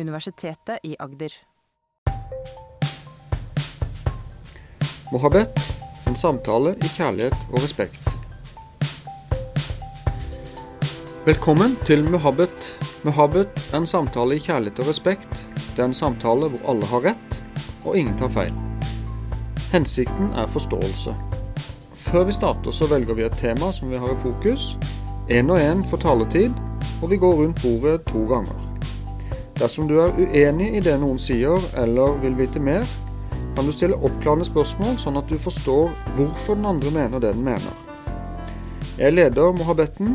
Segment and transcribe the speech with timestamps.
[0.00, 1.32] Universitetet i Agder.
[5.12, 5.70] Mohabet
[6.10, 8.08] en samtale i kjærlighet og respekt.
[11.26, 12.80] Velkommen til Muhabbet.
[13.04, 15.48] Muhabbet er en samtale i kjærlighet og respekt.
[15.76, 17.36] Det er en samtale hvor alle har rett,
[17.84, 18.54] og ingen tar feil.
[19.72, 21.14] Hensikten er forståelse.
[21.94, 24.74] Før vi starter, så velger vi et tema som vi har i fokus.
[25.30, 26.50] Én og én får taletid,
[27.02, 28.69] og vi går rundt bordet to ganger.
[29.60, 32.80] Dersom du er uenig i det noen sier, eller vil vite mer,
[33.52, 37.42] kan du stille oppklarende spørsmål, sånn at du forstår hvorfor den andre mener det den
[37.44, 37.82] mener.
[38.96, 40.14] Jeg leder mohabetten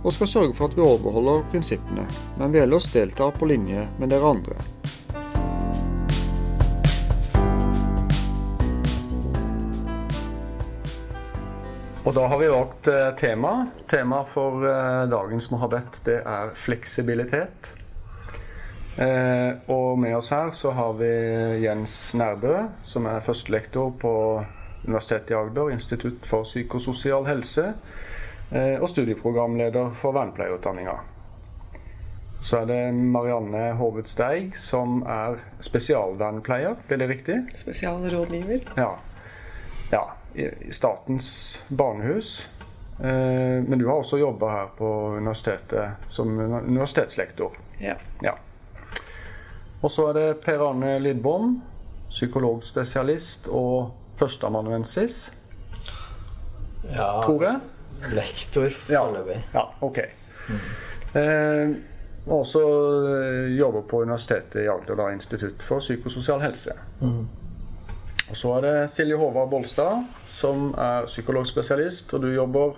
[0.00, 2.06] og skal sørge for at vi overholder prinsippene,
[2.40, 4.56] men vi ellers deltar på linje med dere andre.
[12.08, 13.52] Og da har vi valgt eh, tema.
[13.92, 17.74] Tema for eh, dagens Mohabet det er fleksibilitet.
[18.98, 21.10] Eh, og med oss her så har vi
[21.62, 24.14] Jens Nærbø, som er førstelektor på
[24.86, 27.68] Universitetet i Agder, Institutt for psykososial helse,
[28.50, 30.96] eh, og studieprogramleder for vernepleierutdanninga.
[32.40, 37.38] Så er det Marianne Hovet Steig, som er spesialvernepleier, blir det riktig?
[37.58, 38.66] Spesialrådgiver.
[38.78, 38.92] Ja.
[39.92, 40.04] ja
[40.34, 42.48] I i Statens barnehus.
[42.98, 47.54] Eh, men du har også jobba her på universitetet som universitetslektor.
[47.78, 47.94] Ja.
[48.22, 48.34] Ja.
[49.82, 51.62] Og så er det Per Arne Lidbom,
[52.10, 55.34] psykologspesialist og førsteamanuensis,
[56.88, 57.60] Ja, tror jeg.
[58.14, 59.00] lektor Ja.
[59.04, 59.44] foreløpig.
[59.54, 59.98] Ja, ok.
[61.14, 61.68] Eh,
[62.26, 62.60] og også
[63.22, 66.72] eh, jobber på Universitetet i Agder, da, Institutt for psykososial helse.
[68.30, 72.74] Og så er det Silje Håvard Bolstad, som er psykologspesialist, og du jobber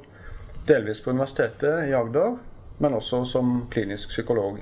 [0.68, 2.36] delvis på Universitetet i Agder,
[2.78, 4.58] men også som klinisk psykolog,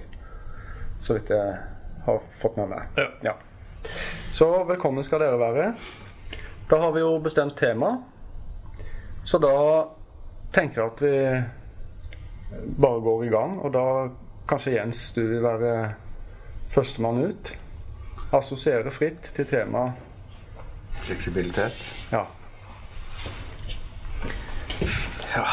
[1.01, 1.57] så vidt jeg
[2.09, 3.01] har fått med meg.
[3.23, 3.35] Ja.
[4.33, 5.69] Så velkommen skal dere være.
[6.71, 7.95] Da har vi jo bestemt tema,
[9.25, 9.55] så da
[10.53, 13.59] tenker jeg at vi bare går i gang.
[13.61, 13.85] Og da
[14.49, 15.73] kanskje Jens, du vil være
[16.73, 17.53] førstemann ut.
[18.37, 19.93] Assosiere fritt til temaet.
[21.05, 21.77] Fleksibilitet.
[22.13, 22.25] Ja.
[25.37, 25.45] Ja,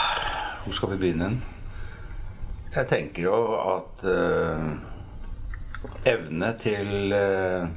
[0.63, 1.29] hvor skal vi begynne?
[2.75, 4.94] Jeg tenker jo at eh,
[6.07, 7.67] evne til eh,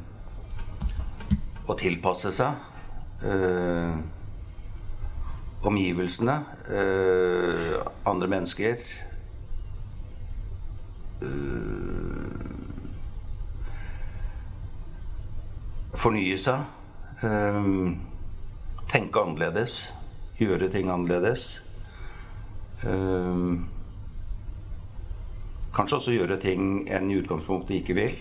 [1.69, 3.95] å tilpasse seg eh,
[5.69, 6.37] omgivelsene,
[6.71, 7.75] eh,
[8.09, 8.85] andre mennesker
[11.23, 12.35] eh,
[15.99, 16.61] Fornye seg.
[17.27, 17.65] eh,
[18.89, 19.81] tenke annerledes.
[20.39, 21.49] Gjøre ting annerledes.
[22.87, 23.59] Eh,
[25.75, 28.17] kanskje også gjøre ting en i utgangspunktet ikke vil.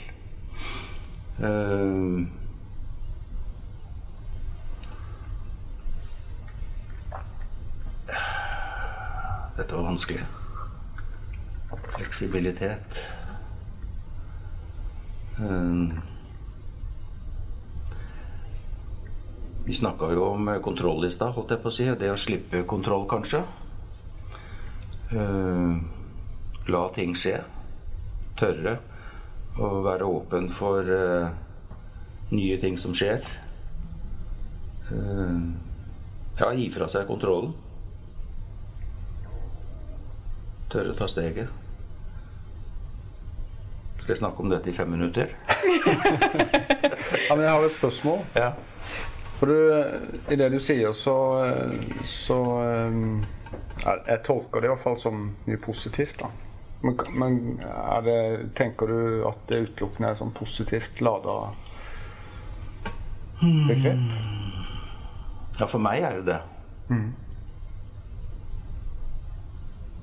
[1.40, 2.26] Eh,
[9.58, 10.26] dette var vanskelig.
[11.98, 13.02] Fleksibilitet.
[15.40, 15.98] Eh,
[19.68, 21.86] Vi snakka jo om kontroll i stad, holdt jeg på å si.
[22.00, 23.42] Det å slippe kontroll, kanskje.
[25.12, 25.97] Eh,
[26.68, 27.40] la ting skje.
[28.38, 28.78] Tørre
[29.58, 31.30] å være åpen for uh,
[32.30, 33.24] nye ting som skjer.
[34.92, 35.56] Uh,
[36.38, 37.56] ja, gi fra seg kontrollen.
[40.70, 41.50] Tørre å ta steget.
[43.98, 45.34] Skal jeg snakke om dette i fem minutter?
[47.28, 48.22] ja, men jeg har et spørsmål.
[48.38, 48.52] Ja.
[49.40, 49.58] For du,
[50.34, 51.16] I det du sier, så,
[52.08, 52.38] så
[53.84, 56.22] jeg, jeg tolker det i hvert fall som mye positivt.
[56.22, 56.32] da.
[56.82, 57.38] Men, men
[58.06, 58.18] det,
[58.58, 61.38] tenker du at det utelukkende er sånn positivt lada
[63.42, 64.04] begrep?
[65.58, 66.42] Ja, for meg er det det.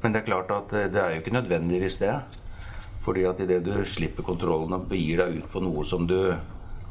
[0.02, 2.16] Men det er klart at det er jo ikke nødvendigvis det.
[3.04, 6.34] Fordi at idet du slipper kontrollen og begir deg ut på noe som du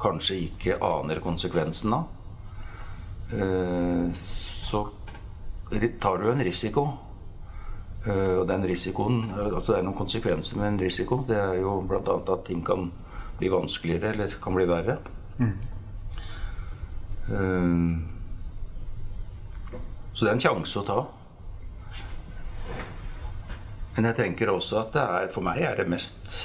[0.02, 2.04] kanskje ikke aner konsekvensen av,
[3.34, 4.84] eh, så
[6.02, 6.88] tar du en risiko.
[8.06, 11.22] Eh, Og den risikoen eh, Altså det er noen konsekvenser med en risiko.
[11.28, 12.18] Det er jo bl.a.
[12.34, 12.92] at ting kan
[13.40, 14.98] bli vanskeligere eller kan bli verre.
[17.30, 18.00] Eh,
[20.14, 21.00] Så det er en sjanse å ta.
[23.96, 26.36] Men jeg tenker også at det er, for meg er det mest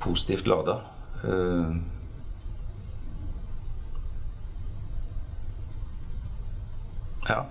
[0.00, 0.76] positivt lada.
[1.24, 1.76] Eh,
[7.28, 7.44] ja.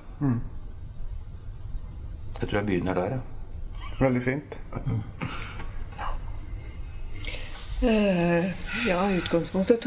[2.39, 3.21] Jeg tror jeg begynner der, ja.
[3.99, 4.59] Veldig fint.
[7.81, 8.45] Eh,
[8.87, 9.85] ja, i utgangspunktet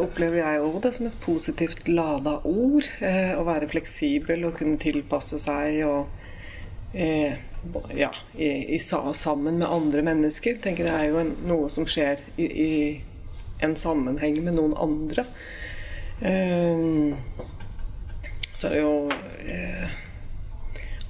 [0.00, 2.88] opplever jeg òg det som et positivt lada ord.
[3.04, 6.12] Eh, å være fleksibel og kunne tilpasse seg og
[6.92, 7.36] eh,
[7.96, 10.60] ja, i, i, sammen med andre mennesker.
[10.60, 12.72] tenker jeg er jo en, noe som skjer i, i,
[13.64, 15.24] en sammenheng med noen andre.
[16.20, 17.12] Eh,
[18.54, 18.96] så er det jo
[19.44, 20.00] eh,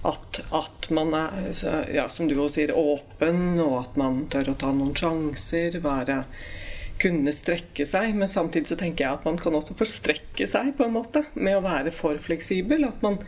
[0.05, 1.53] at, at, man er,
[1.95, 5.79] ja, som du også sier, åpen, og at man tør å ta noen sjanser.
[5.85, 6.25] Være,
[7.01, 8.13] kunne strekke seg.
[8.19, 11.59] Men samtidig så tenker jeg at man kan også forstrekke seg på en måte med
[11.59, 12.87] å være for fleksibel.
[12.89, 13.19] At man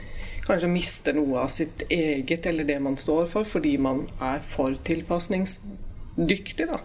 [0.47, 4.77] kanskje mister noe av sitt eget eller det man står for, fordi man er for
[4.87, 6.69] tilpasningsdyktig.
[6.71, 6.83] da.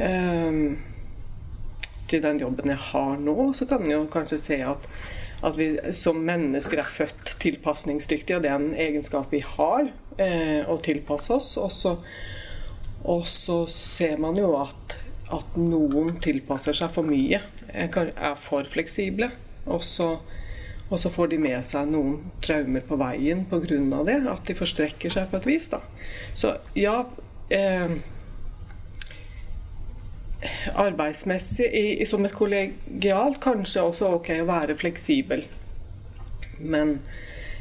[0.00, 0.78] Um,
[2.10, 4.86] til den jobben jeg har nå, så kan en jo kanskje se at
[5.46, 9.88] at vi som mennesker er født tilpasningsdyktige, og det er en egenskap vi har,
[10.18, 11.54] eh, å tilpasse oss.
[11.60, 14.98] Og så, ser man jo at,
[15.32, 17.40] at, noen tilpasser seg for mye,
[17.72, 19.30] eh, er for fleksible.
[19.66, 24.04] Og så får de med seg noen traumer på veien pga.
[24.04, 25.68] det, at de forstrekker seg på et vis.
[25.72, 25.80] Da.
[26.34, 27.06] Så ja
[27.48, 27.96] eh,
[30.74, 35.44] arbeidsmessig i, som et kollegialt kanskje også ok å være fleksibel.
[36.60, 36.98] Men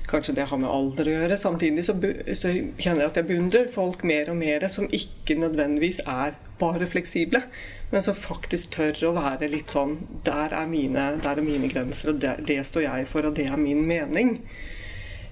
[0.09, 1.37] kanskje det har med alder å gjøre.
[1.39, 1.95] Samtidig så,
[2.33, 6.87] så, kjenner jeg at jeg beundrer folk mer og mer som ikke nødvendigvis er bare
[6.89, 7.43] fleksible,
[7.91, 12.11] men som faktisk tør å være litt sånn Der er mine, der er mine grenser,
[12.11, 14.35] og det, det, står jeg for, og det er min mening.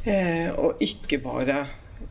[0.07, 1.65] Eh, og ikke bare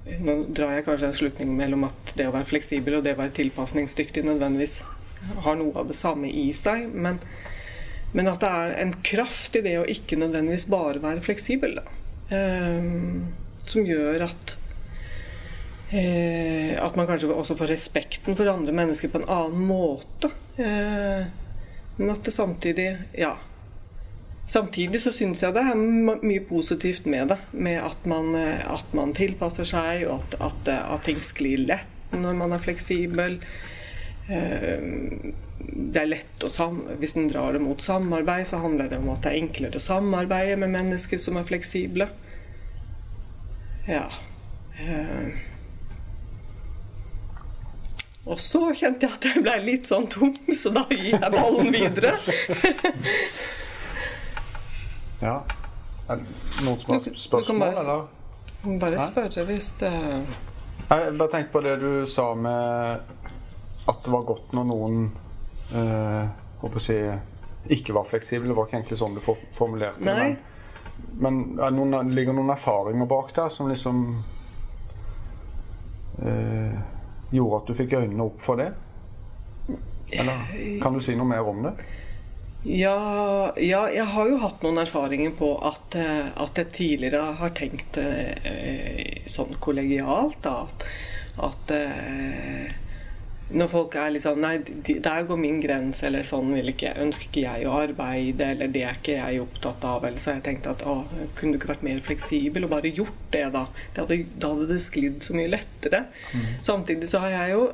[0.06, 3.18] Nå drar jeg kanskje en slutning mellom at det å være fleksibel og det å
[3.18, 4.76] være tilpasningsdyktig nødvendigvis
[5.44, 6.88] har noe av det samme i seg.
[6.92, 7.20] Men,
[8.12, 11.80] men, at det er en kraft i det å ikke nødvendigvis bare være fleksibel.
[12.30, 12.92] Eh,
[13.66, 14.56] som gjør at
[15.94, 20.32] eh, At man kanskje også får respekten for andre mennesker på en annen måte.
[20.58, 21.26] Eh,
[21.96, 23.36] men at det samtidig Ja.
[24.46, 27.38] Samtidig så syns jeg det er mye positivt med det.
[27.50, 32.14] Med at man, eh, at man tilpasser seg, og at, at, at ting sklir lett
[32.14, 33.40] når man er fleksibel.
[34.28, 35.32] Eh,
[35.66, 39.12] det er lett å sam Hvis en drar det mot samarbeid, så handler det om
[39.12, 42.08] at det er enklere å samarbeide med mennesker som er fleksible.
[43.86, 44.08] Ja.
[44.82, 45.38] Eh.
[48.26, 51.70] Og så kjente jeg at jeg ble litt sånn tom, så da gir jeg ballen
[51.74, 52.16] videre.
[55.26, 55.38] ja.
[56.06, 58.02] Er det noen som har spørsmål, bare, eller?
[58.82, 63.15] Bare spørre hvis det Jeg bare tenkte på det du sa med
[63.86, 65.02] at det var godt når noen
[65.74, 66.26] eh,
[66.62, 66.98] håper å si,
[67.76, 68.50] ikke var fleksible.
[68.50, 70.14] Det var ikke egentlig sånn du formulerte det.
[70.16, 70.38] Men,
[71.22, 74.02] men det noen, ligger noen erfaringer bak der som liksom
[76.22, 76.80] eh,
[77.30, 78.72] gjorde at du fikk øynene opp for det?
[80.14, 81.76] Eller kan du si noe mer om det?
[82.66, 87.52] Ja, ja, jeg har jo hatt noen erfaringer på at, eh, at jeg tidligere har
[87.54, 90.40] tenkt eh, sånn kollegialt.
[90.42, 90.86] Da, at,
[91.46, 92.74] at eh,
[93.54, 97.28] når folk er litt sånn Nei, der går min grense, eller sånn vil ikke, ønsker
[97.28, 100.06] ikke jeg å arbeide, eller det er ikke jeg opptatt av.
[100.08, 100.96] Eller så har jeg tenkt at å,
[101.38, 103.66] kunne du ikke vært mer fleksibel og bare gjort det, da?
[103.94, 106.06] Det hadde, da hadde det sklidd så mye lettere.
[106.32, 106.48] Mm.
[106.66, 107.68] Samtidig så har jeg jo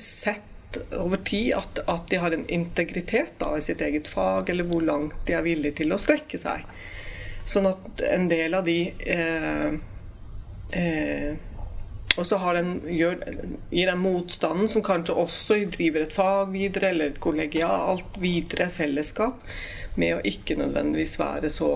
[0.00, 0.50] sett
[0.98, 4.84] over tid at, at, de har en integritet da, i sitt eget fag, eller hvor
[4.84, 6.68] langt de er villige til å strekke seg.
[7.48, 8.78] Sånn at en del av de
[9.14, 9.74] eh,
[10.72, 11.32] eh,
[12.14, 13.16] og så den, gjør,
[13.72, 19.42] gir den motstanden, som kanskje også driver et fag videre, eller et kollegialt videre fellesskap,
[19.98, 21.70] med å ikke nødvendigvis være så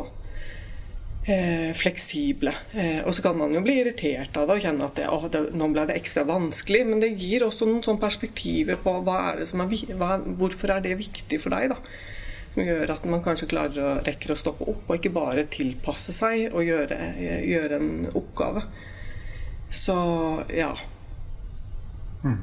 [1.26, 2.54] eh, fleksible.
[2.74, 5.32] Eh, og så kan man jo bli irritert av det og kjenne at det, å,
[5.32, 6.84] det, nå ble det ekstra vanskelig.
[6.86, 9.44] Men det gir også noen sånne perspektiver på er er,
[9.98, 11.74] hva, hvorfor er det viktig for deg.
[11.74, 11.82] da
[12.58, 16.14] som gjør at man kanskje klarer å rekker å stoppe opp, og ikke bare tilpasse
[16.16, 16.96] seg og gjøre,
[17.46, 18.64] gjøre en oppgave.
[19.70, 19.96] Så
[20.54, 20.72] ja.
[22.24, 22.38] Mm.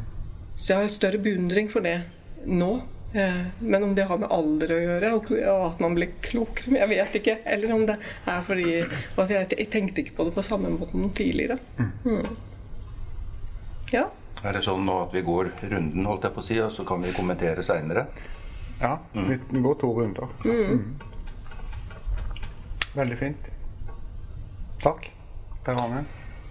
[0.55, 2.01] Så jeg har større beundring for det
[2.45, 2.81] nå.
[3.15, 5.31] Eh, men om det har med alder å gjøre, og
[5.69, 7.37] at man blir klokere Jeg vet ikke.
[7.47, 7.95] Eller om det
[8.27, 11.59] er fordi altså Jeg tenkte ikke på det på samme måte tidligere.
[11.79, 11.91] Mm.
[12.03, 12.27] mm.
[13.93, 14.07] Ja.
[14.43, 16.83] Er det sånn nå at vi går runden, holdt jeg på å si, og så
[16.85, 18.07] kan vi kommentere seinere?
[18.81, 19.29] Ja, mm.
[19.51, 20.27] vi går to runder.
[20.43, 20.51] Mm.
[20.51, 20.83] mm.
[22.95, 23.49] Veldig fint.
[24.83, 25.09] Takk,
[25.65, 26.03] Per Arne.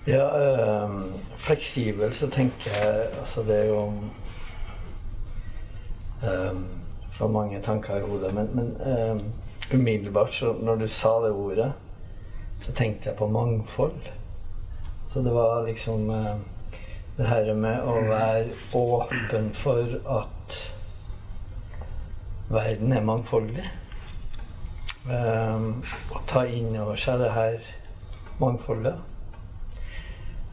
[0.07, 0.91] Ja, øh,
[1.37, 3.93] fleksibel så tenker jeg Altså, det er jo
[6.25, 6.61] øh,
[7.13, 8.35] For mange tanker i hodet.
[8.35, 9.21] Men, men øh,
[9.75, 11.73] umiddelbart, så når du sa det ordet,
[12.61, 14.01] så tenkte jeg på mangfold.
[15.09, 16.37] Så det var liksom øh,
[17.17, 19.79] det her med å være åpen for
[20.19, 20.57] at
[22.51, 23.65] verden er mangfoldig.
[25.05, 25.85] Um,
[26.17, 27.59] å ta inn over seg det her
[28.41, 29.14] mangfoldet.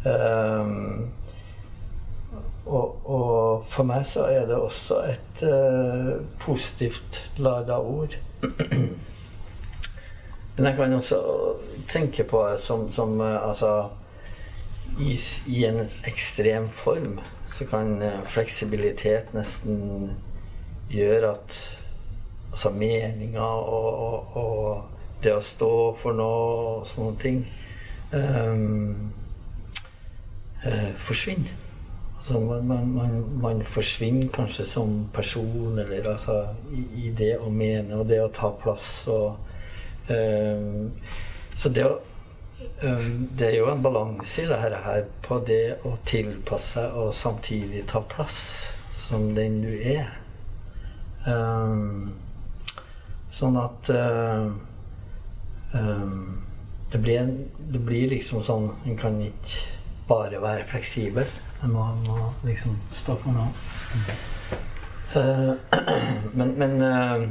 [0.06, 1.12] Um,
[2.66, 8.16] og, og, for meg så er det også et uh, positivt lada ord.
[10.56, 11.22] Men jeg kan også
[11.90, 13.90] tenke på det som, som uh, altså
[15.00, 20.12] i, i, en ekstrem form så kan uh, fleksibilitet nesten
[20.92, 21.60] gjøre at
[22.52, 24.82] altså meninger og, og, og,
[25.22, 26.46] det å stå for noe
[26.82, 27.44] og sånne ting
[28.10, 29.12] um,
[31.02, 31.54] forsvinner.
[32.22, 36.36] Altså man, man, man, man, forsvinner kanskje som person, eller altså
[36.70, 39.40] i, i, det å mene og det å ta plass og
[40.14, 40.62] eh,
[41.58, 41.96] Så det, å,
[42.84, 47.10] um, det er jo en balanse i dette her på det å tilpasse seg og
[47.18, 50.14] samtidig ta plass som den du er.
[51.26, 52.14] Um,
[53.34, 54.54] sånn at uh,
[55.74, 59.81] det, blir det blir liksom sånn En kan ikke
[60.12, 61.26] bare være fleksibel.
[61.62, 63.50] Jeg må, må, liksom stå for noe.
[65.14, 65.54] Uh,
[66.38, 67.28] men, men uh,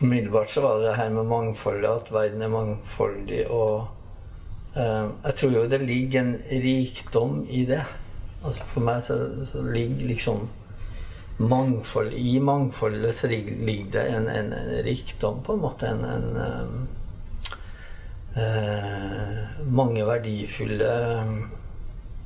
[0.00, 3.40] umiddelbart så var det det her med mangfoldet, at verden er mangfoldig.
[3.50, 3.88] Og
[4.76, 7.82] uh, jeg tror jo det ligger en rikdom i det.
[8.44, 9.18] Altså For meg så,
[9.48, 10.48] så ligger liksom
[11.36, 15.90] mangfold I mangfoldet så ligger, ligger det en, en, en, rikdom, på en måte.
[15.90, 16.88] En, en
[19.72, 20.88] mange verdifulle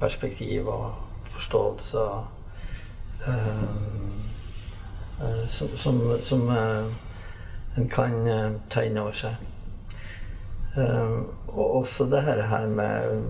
[0.01, 0.95] perspektiv og
[1.35, 2.05] forståelse
[3.27, 3.65] uh,
[5.47, 6.87] som, som, som uh,
[7.79, 8.15] en kan
[8.73, 9.35] ta inn over seg.
[11.51, 13.23] og også det her med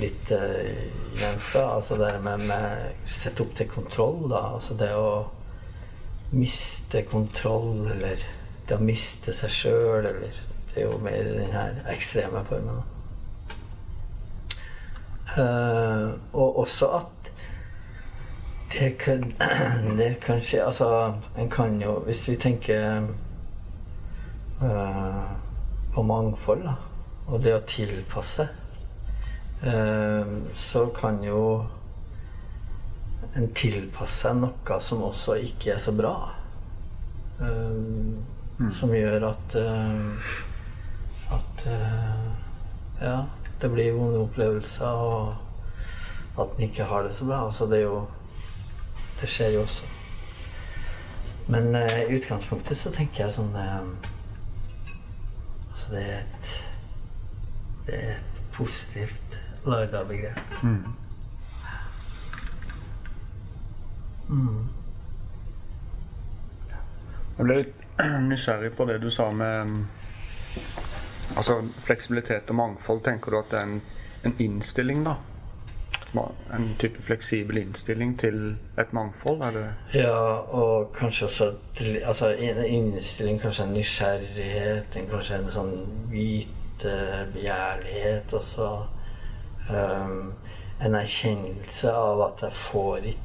[0.00, 4.42] litt grenser, altså det med, med sette opp til kontroll, da.
[4.56, 5.28] Altså det å
[6.32, 8.24] miste kontroll, eller
[8.68, 10.40] det å miste seg sjøl, eller
[10.72, 12.78] Det er jo mer den her ekstreme formen.
[12.80, 13.01] Da.
[15.38, 17.32] Uh, og også at
[18.72, 19.22] det kan,
[19.98, 23.06] det kan skje Altså, en kan jo Hvis vi tenker
[24.60, 25.30] uh,
[25.94, 26.74] på mangfold, da,
[27.28, 28.46] og det å tilpasse,
[29.64, 31.42] uh, så kan jo
[33.36, 36.14] en tilpasse noe som også ikke er så bra.
[37.40, 38.72] Mm.
[38.76, 39.54] Som gjør at
[41.32, 41.64] at
[43.00, 43.16] ja
[43.62, 47.44] det blir vonde opplevelser, og at en ikke har det så bra.
[47.46, 48.06] Altså, det er jo
[49.20, 49.84] Det skjer jo også.
[51.46, 53.86] Men uh, i utgangspunktet så tenker jeg sånn uh,
[55.70, 56.50] Altså, det er et
[57.86, 60.40] Det er et positivt lada begrep.
[60.62, 60.94] Mm.
[64.28, 64.68] Mm.
[67.38, 67.82] Jeg ble litt
[68.30, 69.76] nysgjerrig på det du sa med
[71.36, 73.82] Altså fleksibilitet og mangfold, tenker du at det er en,
[74.24, 75.14] en innstilling, da?
[76.52, 79.42] En type fleksibel innstilling til et mangfold?
[79.42, 81.52] Er det Ja, og kanskje også
[82.04, 88.86] altså, en innstilling, kanskje en nysgjerrighet, en, kanskje en sånn vitebegjærlighet også.
[89.70, 90.32] Um,
[90.82, 93.22] en erkjennelse av at jeg får ikke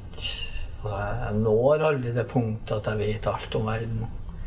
[0.77, 4.03] Altså, jeg når aldri det punktet at jeg vet alt om verden.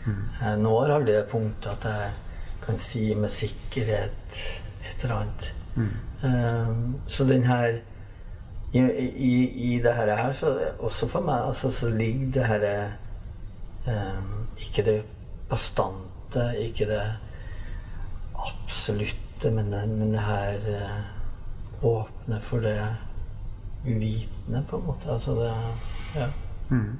[0.07, 0.21] Mm.
[0.40, 2.11] Jeg når aldri det punktet at jeg
[2.62, 4.37] kan si med sikkerhet
[4.88, 5.55] et eller annet.
[5.76, 5.90] Mm.
[6.25, 7.79] Um, så den her
[8.73, 12.90] i, i, i det her, så også for meg, altså, så ligger det her
[13.87, 15.02] um, Ikke det
[15.49, 17.02] bastante, ikke det
[18.35, 22.97] absolutte, men, men det her uh, åpne for det
[23.87, 25.12] uvitende, på en måte.
[25.12, 25.55] Altså det
[26.14, 26.26] Ja.
[26.69, 26.99] Mm.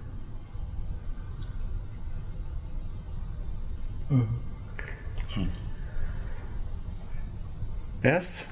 [4.11, 4.50] Mm.
[8.05, 8.47] Yes.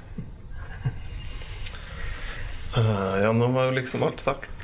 [2.76, 4.50] Uh, ja, nå var jo liksom alt sagt.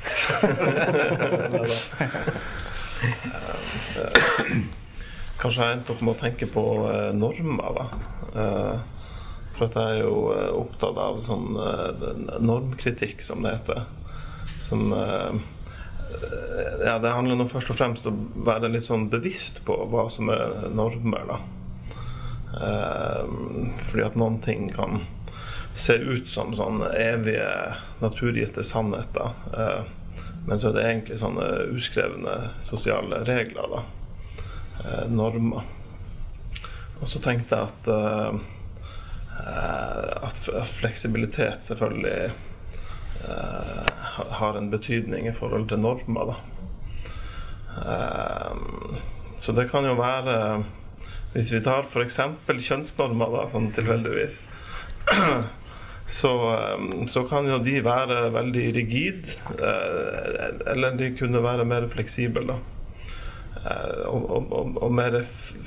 [5.41, 7.85] kanskje jeg endte opp med å tenke på uh, normer, da.
[8.35, 8.77] Uh,
[9.55, 10.15] for at jeg er jo
[10.59, 11.47] opptatt av sånn
[12.43, 13.79] normkritikk, som det heter.
[14.67, 19.73] Som Ja, det handler nå først og fremst om å være litt sånn bevisst på
[19.93, 21.37] hva som er normer, da.
[22.55, 25.01] Fordi at noen ting kan
[25.75, 29.35] se ut som sånn evige naturgitte sannheter.
[29.53, 29.83] Eh,
[30.47, 32.35] men så er det egentlig sånne uskrevne
[32.69, 33.81] sosiale regler, da.
[34.85, 35.67] Eh, normer.
[37.01, 38.33] Og så tenkte jeg at, eh,
[40.23, 40.39] at
[40.79, 42.31] fleksibilitet selvfølgelig
[44.37, 46.35] har en betydning i forhold til normer, da.
[49.37, 50.35] så det kan jo være
[51.35, 52.21] Hvis vi tar f.eks.
[52.47, 54.37] kjønnsnormer, da, sånn tilfeldigvis,
[56.19, 59.25] så, eh, så, kan jo de være veldig rigid,
[59.57, 62.45] eh, eller de kunne være mer fleksible.
[62.53, 62.61] da.
[64.05, 65.15] Og, og, og, mer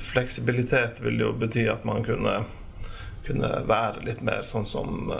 [0.09, 2.37] fleksibilitet vil jo bety at man kunne,
[3.27, 5.11] kunne være litt mer sånn som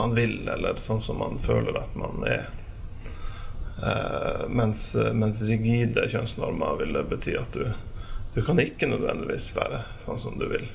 [0.00, 2.48] man vil, eller sånn som man føler at man er.
[4.48, 7.66] Mens, mens, rigide kjønnsnormer vil det bety at du,
[8.34, 10.68] du kan ikke nødvendigvis være sånn som du vil.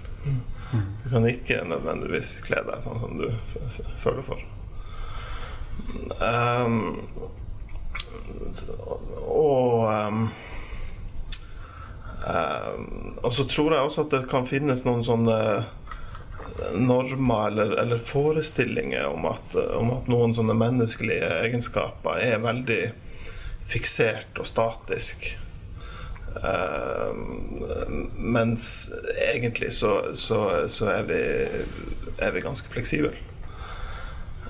[1.03, 3.31] Du kan ikke nødvendigvis kle deg sånn som du
[4.03, 4.43] føler for.
[6.21, 7.07] Um,
[9.21, 10.23] og um,
[12.25, 12.87] um,
[13.23, 15.39] Og så tror jeg også at det kan finnes noen sånne
[16.73, 22.81] normer eller, eller forestillinger om at, om at, noen sånne menneskelige egenskaper er veldig
[23.69, 25.29] fiksert og statisk.
[26.43, 27.15] Uh,
[28.17, 28.91] mens
[29.33, 31.21] egentlig så, så, så er, vi,
[32.19, 33.13] er, vi, ganske fleksible.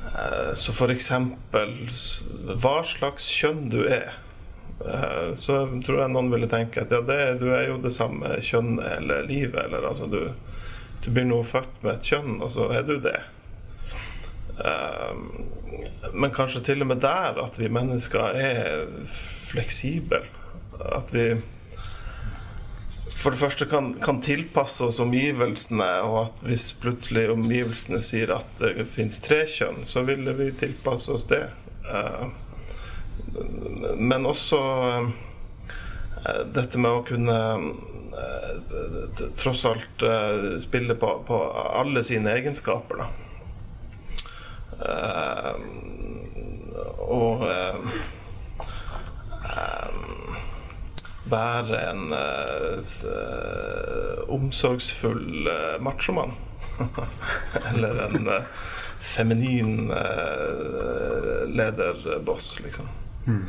[0.07, 1.75] Uh, så eksempel
[2.59, 4.17] hva slags kjønn du er.
[4.81, 8.35] Uh, så tror jeg noen ville tenke at ja, det, du er jo det samme
[8.43, 9.63] kjønnet eller livet.
[9.63, 10.21] Eller altså du,
[11.05, 13.19] du blir nå født med et kjønn, og så er du det.
[14.57, 15.27] Um,
[16.17, 18.87] men kanskje til og med der at vi mennesker er
[19.47, 20.25] fleksible.
[20.77, 21.35] At vi
[23.17, 28.59] for det første kan, kan, tilpasse oss omgivelsene, og at hvis plutselig omgivelsene sier at
[28.61, 31.47] det fins tre kjønn, så ville vi tilpasse oss det.
[31.87, 32.29] Uh,
[33.97, 35.09] men også uh,
[36.53, 37.39] dette med å kunne
[38.13, 40.05] uh, tross alt
[40.61, 41.41] spille på, på,
[41.81, 43.09] alle sine egenskaper, da.
[47.01, 47.41] og
[51.31, 52.81] være en uh,
[54.33, 56.33] omsorgsfull uh, machomann.
[57.71, 58.43] Eller en uh,
[59.01, 62.85] feminin uh, lederboss, liksom.
[63.27, 63.43] Mm.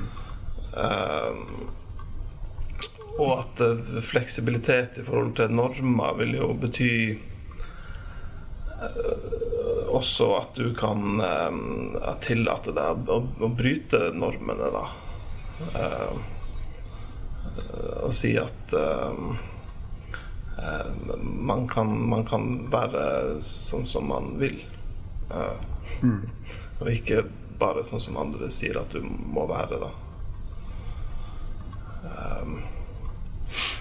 [3.18, 3.60] og at
[4.02, 6.90] fleksibilitet i forhold til normer vil jo bety
[9.94, 11.22] også at du kan
[12.26, 14.84] tillate deg å, å, bryte normene, da.
[15.78, 16.37] Uh,
[18.02, 19.36] å si at uh,
[21.22, 24.58] man, kan, man, kan, være sånn som man vil.
[26.02, 26.24] Mm.
[26.80, 27.22] Og ikke
[27.58, 29.90] bare sånn som andre sier at du må være, da.
[32.08, 32.58] Um,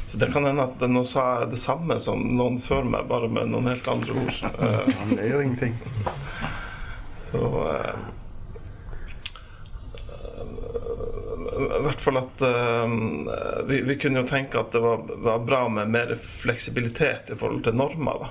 [0.08, 3.30] så det kan hende at nå sa jeg det samme som noen før meg, bare
[3.30, 4.38] med noen helt andre ord.
[4.58, 5.76] Uh, det gjør ingenting.
[7.28, 7.98] Så uh,
[11.47, 12.88] i hvert fall at uh,
[13.68, 17.64] vi, vi, kunne jo tenke at det var, var, bra med mer fleksibilitet i forhold
[17.68, 18.24] til normer.
[18.24, 18.30] da.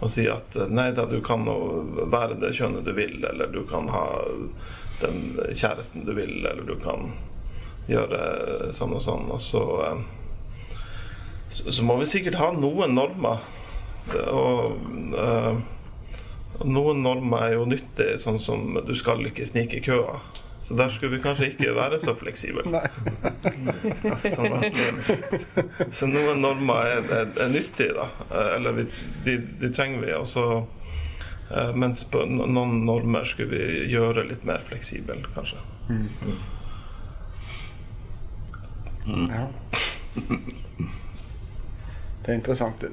[0.00, 3.60] Og si at eh, nei da, du kan være det kjønnet du vil, eller du
[3.68, 4.04] kan ha
[5.02, 7.10] den kjæresten du vil, eller du kan
[7.90, 9.28] gjøre sånn og sånn.
[9.34, 10.78] Og så, uh,
[11.50, 13.44] så, så må vi sikkert ha noen normer.
[14.32, 14.80] Og
[15.12, 15.60] uh,
[16.64, 20.18] noen normer er jo nyttig, sånn som du skal ikke snike i køa.
[20.70, 22.62] Så der skulle vi kanskje ikke være så fleksible.
[24.22, 24.52] sånn
[25.90, 28.06] så noen normer er, er, er nyttige, da.
[28.28, 28.84] Eh, eller vi,
[29.24, 30.12] de, de, trenger vi.
[30.14, 30.46] Også,
[31.50, 35.58] eh, mens på noen normer skulle vi gjøre litt mer fleksible, kanskje.
[35.90, 36.06] Mm.
[39.10, 39.28] Mm.
[39.34, 39.44] Ja.
[42.22, 42.84] Det er interessant.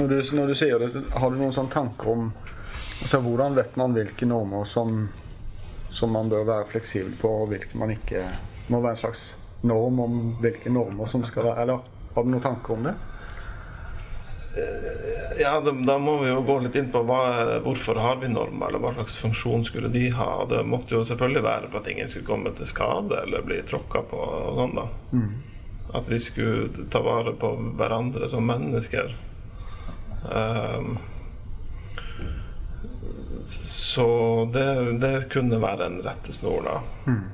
[0.00, 3.78] Når du, når du sier det, har du noen sånne tanker om altså, hvordan vet
[3.78, 5.04] man hvilke normer som
[5.94, 8.26] som man bør være fleksibel på, og hvilke man ikke
[8.72, 9.24] må være en slags
[9.64, 12.94] norm om hvilke normer som skal være Eller har du noen tanker om det?
[15.38, 17.22] Ja, ja, da, må vi jo gå litt inn på hva,
[17.64, 20.28] hvorfor har vi normer, eller hva slags funksjon skulle de ha.
[20.44, 23.58] Og det måtte jo selvfølgelig være for at ingen skulle komme til skade eller bli
[23.66, 24.20] tråkka på.
[24.20, 24.86] og sånn da.
[25.14, 25.32] Mm.
[25.98, 29.16] At vi skulle ta vare på hverandre som mennesker.
[30.24, 30.96] Um,
[33.48, 34.06] så
[34.52, 36.80] det, det, kunne være en rettesnor, da.
[37.06, 37.24] Mm.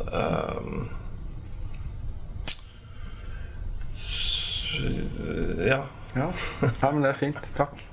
[0.00, 0.88] Um,
[5.58, 5.82] ja.
[6.14, 6.32] ja.
[6.82, 6.92] ja.
[6.92, 7.40] men det er fint.
[7.56, 7.86] Takk.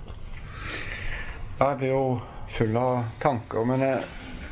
[1.60, 2.04] Jeg blir jo
[2.54, 4.04] full av tanker, men jeg,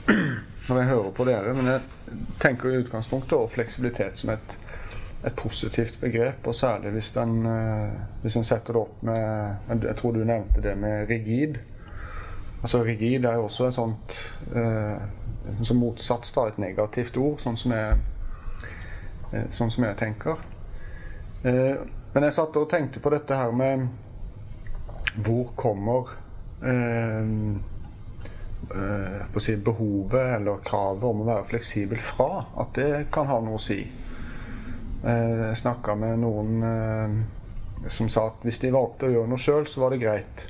[0.67, 4.57] når jeg hører på dere Men jeg tenker i utgangspunktet over fleksibilitet som et,
[5.25, 10.23] et positivt begrep, og særlig hvis en, eh, setter det opp med Jeg tror du
[10.23, 11.61] nevnte det med rigid.
[12.61, 14.15] Altså rigid er jo også et sånt
[14.55, 15.01] eh,
[15.63, 17.99] som motsats da, et negativt ord, sånn som jeg,
[19.31, 20.41] eh, sånn som jeg tenker.
[21.45, 21.77] Eh,
[22.15, 23.87] men jeg satt og tenkte på dette her med
[25.25, 26.15] hvor kommer
[26.65, 27.27] eh,
[28.65, 32.45] å si behovet eller kravet om å være fleksibel fra?
[32.63, 33.81] At det kan ha noe å si.
[35.05, 39.41] Eh, jeg snakka med noen eh, som sa at hvis de valgte å gjøre noe
[39.41, 40.47] sjøl, så var det greit.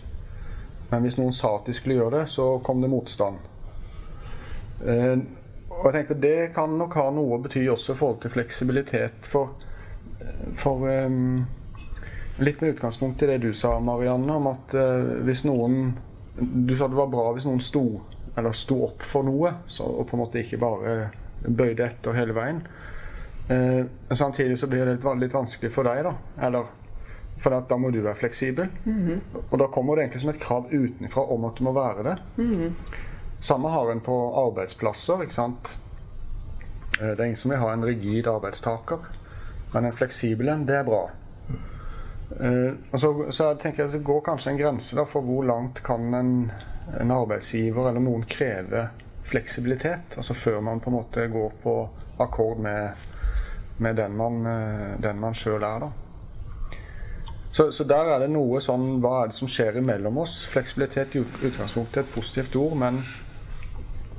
[0.91, 3.41] Men hvis noen sa at de skulle gjøre det, så kom det motstand.
[4.85, 5.17] Eh,
[5.75, 9.27] og jeg tenker Det kan nok ha noe å bety også i forhold til fleksibilitet.
[9.29, 9.55] For,
[10.59, 11.45] for um,
[12.43, 15.93] Litt med utgangspunkt i det du sa, Marianne, om at uh, hvis noen
[16.35, 18.01] Du sa det var bra hvis noen sto,
[18.51, 20.95] sto opp for noe, så, og på en måte ikke bare
[21.45, 22.59] bøyde etter hele veien.
[23.47, 26.11] Uh, samtidig så blir det litt, litt vanskelig for deg, da.
[26.43, 26.67] Eller
[27.37, 28.69] for da må du være fleksibel.
[28.85, 29.19] Mm -hmm.
[29.49, 32.17] Og da kommer det egentlig som et krav utenfra om at du må være det.
[32.37, 32.71] Mm -hmm.
[33.39, 35.21] Samme har en på arbeidsplasser.
[35.21, 35.77] ikke sant?
[37.01, 38.97] Eh, det er ingen som vil ha en rigid arbeidstaker.
[39.73, 41.09] Men en fleksibel en, det er bra.
[42.41, 45.43] Uh, og så, så jeg tenker jeg Det går kanskje en grense da, for hvor
[45.43, 46.51] langt kan en,
[46.99, 48.87] en, arbeidsgiver eller noen kreve
[49.23, 50.17] fleksibilitet.
[50.17, 51.75] Altså før man på en måte går på
[52.19, 52.89] akkord med,
[53.77, 55.79] med den man, uh, den man sjøl er.
[55.79, 55.91] da.
[57.55, 60.41] Så, så, der er det noe sånn Hva er det som skjer imellom oss?
[60.51, 62.97] Fleksibilitet i utgangspunktet er et positivt ord, men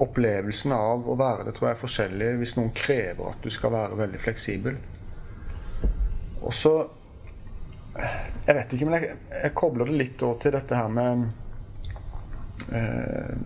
[0.01, 3.75] opplevelsen av å være det tror jeg er forskjellig hvis noen krever at du skal
[3.75, 4.79] være veldig fleksibel.
[6.41, 6.73] Og så
[7.97, 11.29] Jeg vet ikke, men jeg, jeg kobler det litt til dette her med
[12.73, 13.37] eh,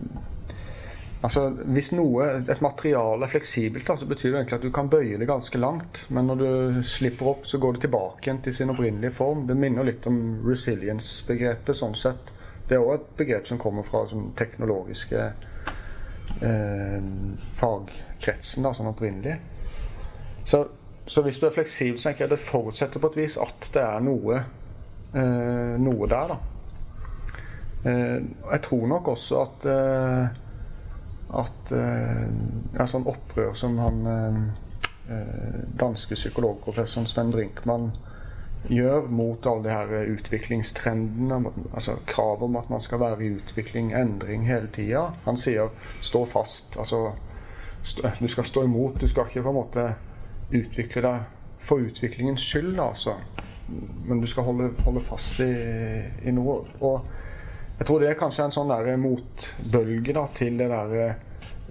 [1.21, 4.89] Altså, Hvis noe, et materiale er fleksibelt, da, så betyr det egentlig at du kan
[4.89, 6.05] bøye det ganske langt.
[6.09, 9.45] Men når du slipper opp, så går det tilbake igjen til sin opprinnelige form.
[9.47, 11.77] Det minner litt om resilience-begrepet.
[11.77, 12.33] sånn sett.
[12.67, 15.29] Det er òg et begrep som kommer fra sånn teknologiske
[16.41, 17.01] eh,
[17.59, 19.37] fagkretsen da, sånn opprinnelig.
[20.43, 20.63] Så,
[21.05, 23.83] så, hvis du er fleksibel, så tenker jeg det forutsetter på et vis at det
[23.83, 24.41] er noe,
[25.13, 26.33] eh, noe der.
[26.33, 26.39] da.
[27.85, 28.17] Eh,
[28.51, 30.40] jeg tror nok også at eh,
[31.31, 34.39] at eh, sånn opprør som han eh,
[35.15, 37.91] eh, danske psykologprofessoren Sven Brinkmann
[38.69, 41.39] gjør mot alle de her utviklingstrendene,
[41.73, 45.07] altså kravet om at man skal være i utvikling, endring hele tida.
[45.25, 46.77] Han sier 'stå fast'.
[46.77, 47.09] Altså
[48.19, 49.01] du skal stå imot.
[49.01, 49.93] Du skal ikke på en måte
[50.53, 51.23] utvikle deg
[51.57, 53.15] for utviklingens skyld, altså.
[54.05, 55.53] Men du skal holde, holde fast i,
[56.25, 56.59] i noe.
[56.81, 57.01] Og
[57.81, 61.05] jeg tror det er kanskje en sånn motbølge da, til det derre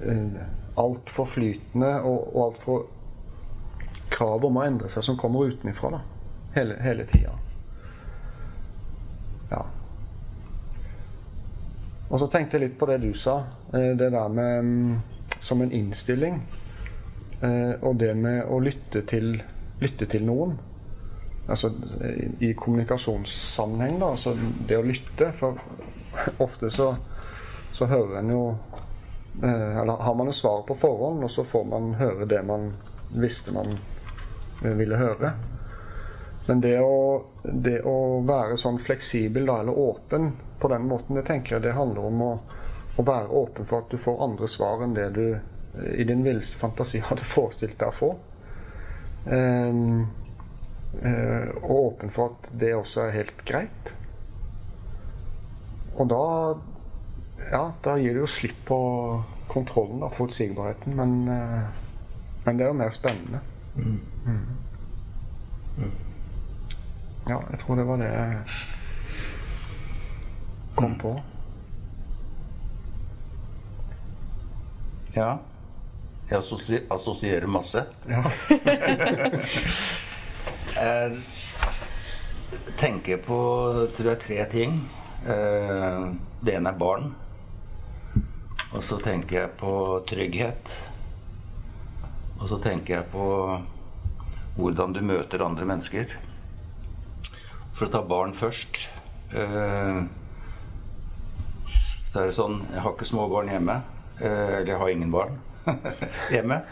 [0.03, 0.41] uh,
[0.83, 2.81] altfor flytende og, og altfor
[4.11, 6.01] krav om å endre seg som kommer utenfra
[6.57, 7.37] hele, hele tida.
[9.53, 9.61] Ja.
[12.09, 13.37] Og så tenkte jeg litt på det du sa,
[13.71, 14.99] eh, det der med um,
[15.39, 16.41] som en innstilling.
[17.39, 19.37] Uh, og det med å lytte til,
[19.79, 20.59] lytte til noen
[21.51, 21.71] altså
[22.41, 24.11] i kommunikasjonssammenheng, da.
[24.15, 24.35] Altså
[24.69, 25.31] det å lytte.
[25.39, 25.59] For
[26.47, 26.95] ofte så,
[27.73, 28.43] så hører en jo
[29.43, 32.73] eh, Eller har man jo svaret på forhånd, og så får man høre det man
[33.11, 33.79] visste man
[34.61, 35.33] ville høre.
[36.47, 41.27] Men det å, det å være sånn fleksibel da, eller åpen på den måten, det
[41.29, 42.31] tenker jeg det handler om å,
[42.97, 45.25] å være åpen for at du får andre svar enn det du
[45.95, 48.11] i din villeste fantasi hadde forestilt deg å få.
[49.31, 50.09] Um,
[51.05, 53.95] uh, og åpen for at det også er helt greit.
[55.97, 56.25] Og da
[57.51, 58.79] ja, da gir det jo slipp på
[59.51, 61.65] kontrollen og forutsigbarheten, men, eh,
[62.45, 63.41] men, det er jo mer spennende.
[63.75, 64.01] Mm.
[64.27, 64.47] Mm.
[67.29, 68.39] Ja, jeg tror det var det jeg
[70.77, 71.21] kom på.
[75.17, 75.37] Ja.
[76.31, 76.39] Jeg
[76.91, 77.85] assosierer masse.
[78.09, 78.23] Ja.
[80.77, 81.17] jeg
[82.83, 83.39] tenker på
[83.97, 84.91] tror jeg, tre ting.
[85.27, 87.11] Eh, det ene er barn.
[88.71, 89.73] Og så tenker jeg på
[90.09, 90.77] trygghet.
[92.41, 93.27] Og så tenker jeg på
[94.57, 96.17] hvordan du møter andre mennesker.
[97.77, 98.83] For å ta barn først
[99.33, 100.01] eh,
[102.11, 103.79] Så er det sånn Jeg har ikke små barn hjemme.
[104.21, 105.39] Eh, eller jeg har ingen barn
[106.35, 106.63] hjemme.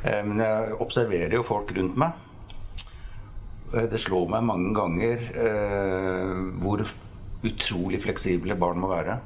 [0.00, 2.14] Men jeg observerer jo folk rundt meg.
[3.92, 5.26] Det slår meg mange ganger
[6.62, 6.80] hvor
[7.42, 9.18] utrolig fleksible barn må være.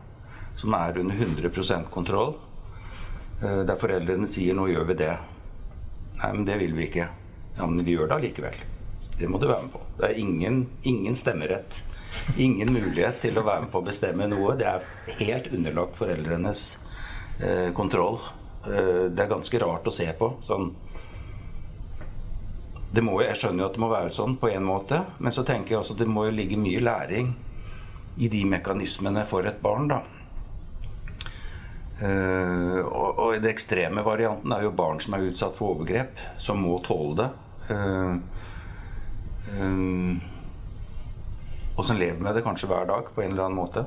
[0.56, 2.36] Som er under 100 kontroll.
[3.42, 5.18] Eh, der foreldrene sier 'nå gjør vi det'.
[6.22, 7.08] Nei, men det vil vi ikke.
[7.56, 8.54] Ja, men vi gjør det allikevel.
[9.18, 9.80] Det må du være med på.
[9.98, 11.82] Det er ingen, ingen stemmerett.
[12.38, 14.56] Ingen mulighet til å være med på å bestemme noe.
[14.56, 14.82] Det er
[15.18, 16.64] helt underlagt foreldrenes
[17.40, 18.18] eh, kontroll.
[18.66, 20.36] Eh, det er ganske rart å se på.
[20.40, 20.72] Sånn
[23.02, 25.74] må, Jeg skjønner jo at det må være sånn på en måte, men så tenker
[25.74, 27.34] jeg også at det må jo ligge mye læring
[28.16, 29.88] i de mekanismene for et barn.
[29.90, 30.02] da.
[31.94, 36.62] Uh, og, og den ekstreme varianten er jo barn som er utsatt for overgrep, som
[36.62, 37.28] må tåle det.
[37.70, 38.16] Uh,
[39.60, 40.16] um,
[41.74, 43.86] og som lever med det kanskje hver dag på en eller annen måte.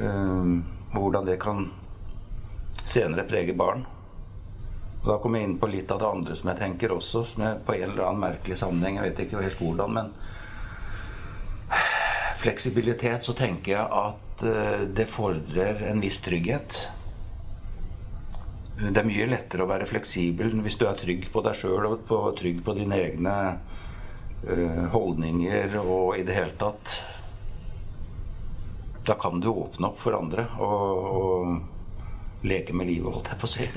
[0.00, 0.58] Uh,
[0.94, 1.68] hvordan det kan
[2.82, 3.86] senere prege barn.
[5.00, 7.46] Og Da kommer jeg inn på litt av det andre som jeg tenker også, som
[7.46, 8.98] er på en eller annen merkelig sammenheng.
[8.98, 10.10] Jeg vet ikke helt hvordan, men
[12.40, 16.80] fleksibilitet, så tenker jeg at uh, det fordrer en viss trygghet.
[18.80, 22.06] Det er mye lettere å være fleksibel hvis du er trygg på deg sjøl og
[22.08, 23.34] på, trygg på dine egne
[24.46, 26.94] uh, holdninger og i det hele tatt
[29.04, 33.48] Da kan du åpne opp for andre og, og leke med livet, holdt jeg på
[33.48, 33.68] å si.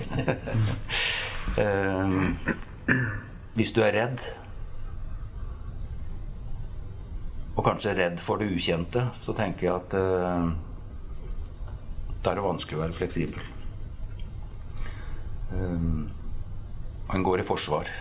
[1.59, 2.15] uh,
[3.57, 4.23] hvis du er redd
[7.53, 10.53] og kanskje redd for det ukjente, så tenker jeg at uh,
[12.23, 13.45] da er det vanskelig å være fleksibel.
[15.53, 16.09] Um,
[17.13, 17.91] en går i forsvar.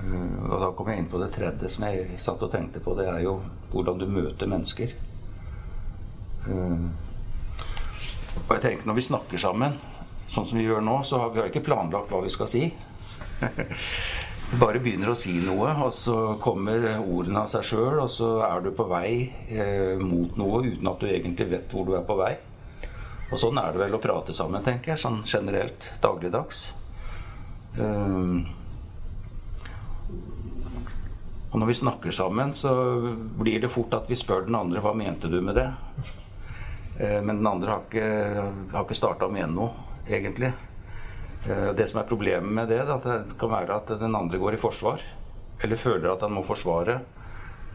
[0.00, 2.96] Uh, og da kommer jeg inn på det tredje som jeg satt og tenkte på.
[2.96, 3.38] Det er jo
[3.74, 4.94] hvordan du møter mennesker.
[6.48, 6.88] Uh,
[8.44, 9.76] og jeg tenker når vi snakker sammen,
[10.32, 12.68] sånn som vi gjør nå, så har vi ikke planlagt hva vi skal si.
[14.60, 18.64] bare begynner å si noe, og så kommer ordene av seg sjøl, og så er
[18.64, 19.12] du på vei
[19.48, 22.34] eh, mot noe uten at du egentlig vet hvor du er på vei.
[23.32, 26.66] Og sånn er det vel å prate sammen, tenker jeg, sånn generelt dagligdags.
[27.78, 28.44] Um,
[31.50, 32.74] og når vi snakker sammen, så
[33.40, 35.66] blir det fort at vi spør den andre hva mente du med det?
[37.00, 38.06] Uh, men den andre har ikke,
[38.76, 39.72] har ikke starta å noe,
[40.06, 40.52] egentlig.
[41.48, 44.56] Eh, det som er problemet med det, at det kan være at den andre går
[44.56, 45.02] i forsvar.
[45.62, 47.00] Eller føler at han må forsvare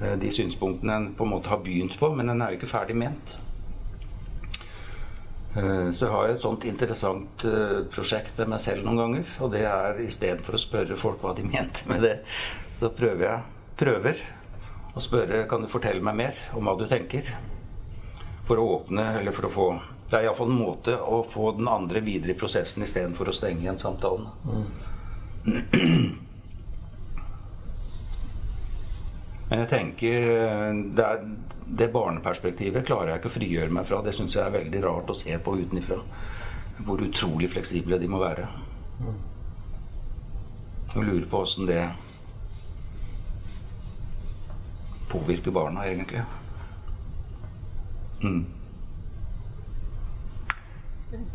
[0.01, 2.71] eh, de synspunktene en på en måte har begynt på, men den er jo ikke
[2.71, 3.37] ferdig ment.
[5.57, 7.45] Eh, så jeg har et sånt interessant
[7.93, 9.37] prosjekt med meg selv noen ganger.
[9.45, 12.17] Og det er istedenfor å spørre folk hva de mente med det,
[12.73, 14.19] så prøver jeg prøver
[14.97, 17.29] å spørre kan du fortelle meg mer om hva du tenker.
[18.49, 19.69] For å åpne, eller for å få
[20.09, 23.61] det er iallfall en måte å få den andre videre i prosessen istedenfor å stenge
[23.61, 24.25] igjen samtalen.
[24.41, 24.63] Mm.
[29.49, 30.25] Men jeg tenker
[30.97, 31.21] det, er,
[31.65, 34.01] det, barneperspektivet klarer jeg ikke å frigjøre meg fra.
[34.05, 35.99] Det syns jeg er veldig rart å se på utenfra.
[36.87, 38.49] Hvor utrolig fleksible de må være.
[40.95, 41.83] Og lurer på åssen det
[45.09, 46.25] påvirker barna, egentlig.
[48.23, 48.45] Mm.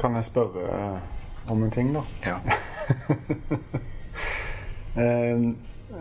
[0.01, 0.99] Kan jeg spørre eh,
[1.51, 2.05] om en ting, da?
[2.25, 2.39] Ja.
[4.95, 5.41] Eh,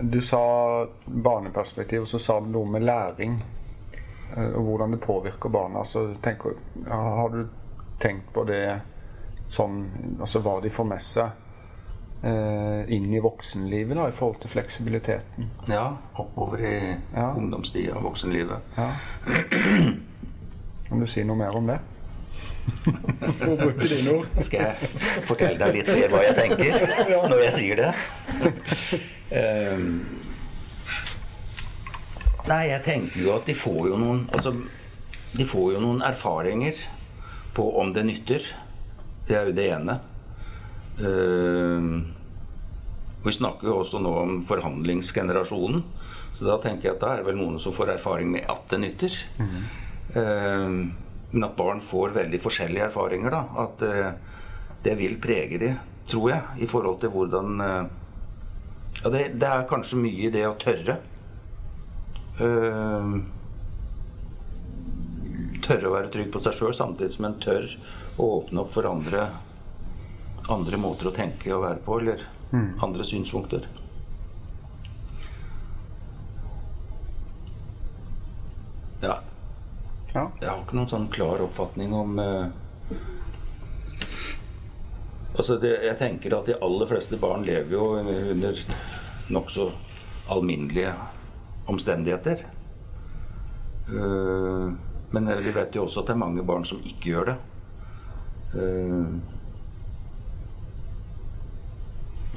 [0.01, 0.39] du sa
[1.05, 3.39] barneperspektiv, og så sa du noe med læring.
[4.35, 5.81] Eh, og hvordan det påvirker barna.
[5.83, 7.47] Så tenker, har du
[7.97, 8.67] tenkt på det
[9.49, 9.81] sånn
[10.21, 11.39] Altså hva de får med seg
[12.93, 15.49] inn i voksenlivet da, i forhold til fleksibiliteten?
[15.73, 17.31] Ja, oppover i ja.
[17.33, 18.77] ungdomstida og voksenlivet.
[18.77, 18.91] Ja.
[20.93, 21.79] Kan du si noe mer om det?
[24.45, 24.89] Skal jeg
[25.25, 26.83] fortelle deg litt mer hva jeg tenker
[27.31, 27.87] når jeg sier det?
[29.33, 29.87] Um,
[32.51, 34.53] nei, jeg tenker jo at de får jo noen Altså,
[35.33, 36.85] de får jo noen erfaringer
[37.57, 38.53] på om det nytter.
[39.25, 39.99] Det er jo det ene.
[41.01, 41.93] Um,
[43.25, 45.87] vi snakker jo også nå om forhandlingsgenerasjonen.
[46.37, 48.69] Så da tenker jeg at da er det vel noen som får erfaring med at
[48.69, 49.23] det nytter.
[49.39, 49.71] Mm -hmm.
[50.15, 50.77] Um,
[51.31, 53.33] men at barn får veldig forskjellige erfaringer.
[53.33, 54.11] da, At uh,
[54.83, 55.73] det vil prege de,
[56.09, 57.83] tror jeg, i forhold til hvordan uh,
[59.03, 60.99] Ja, det, det, er kanskje mye i det å tørre.
[62.37, 63.17] Uh,
[65.63, 67.67] tørre å være trygg på seg sjøl, samtidig som en tør
[68.21, 69.27] å åpne opp for andre,
[70.53, 72.67] andre måter å tenke og være på, eller mm.
[72.85, 73.65] andre synspunkter.
[79.03, 79.17] Ja.
[80.13, 80.27] Ja.
[80.39, 82.45] Jeg har ikke noen sånn klar oppfatning om uh,
[85.33, 88.59] Altså det, Jeg tenker at de aller fleste barn lever jo under
[89.33, 89.71] nokså
[90.33, 90.91] alminnelige
[91.71, 92.43] omstendigheter.
[93.89, 94.69] Uh,
[95.13, 97.37] men vi vet jo også at det er mange barn som ikke gjør det.
[98.53, 99.17] Uh,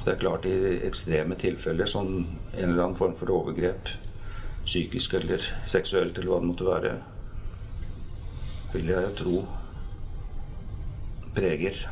[0.07, 0.55] det er klart i
[0.87, 2.11] ekstreme tilfeller, sånn
[2.55, 3.91] en eller annen form for overgrep,
[4.63, 6.95] psykisk eller seksuelt eller hva det måtte være,
[8.73, 9.45] vil jeg jo tro
[11.35, 11.83] preger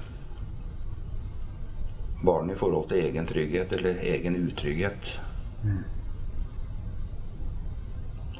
[2.25, 5.19] barn i forhold til egen trygghet eller egen utrygghet.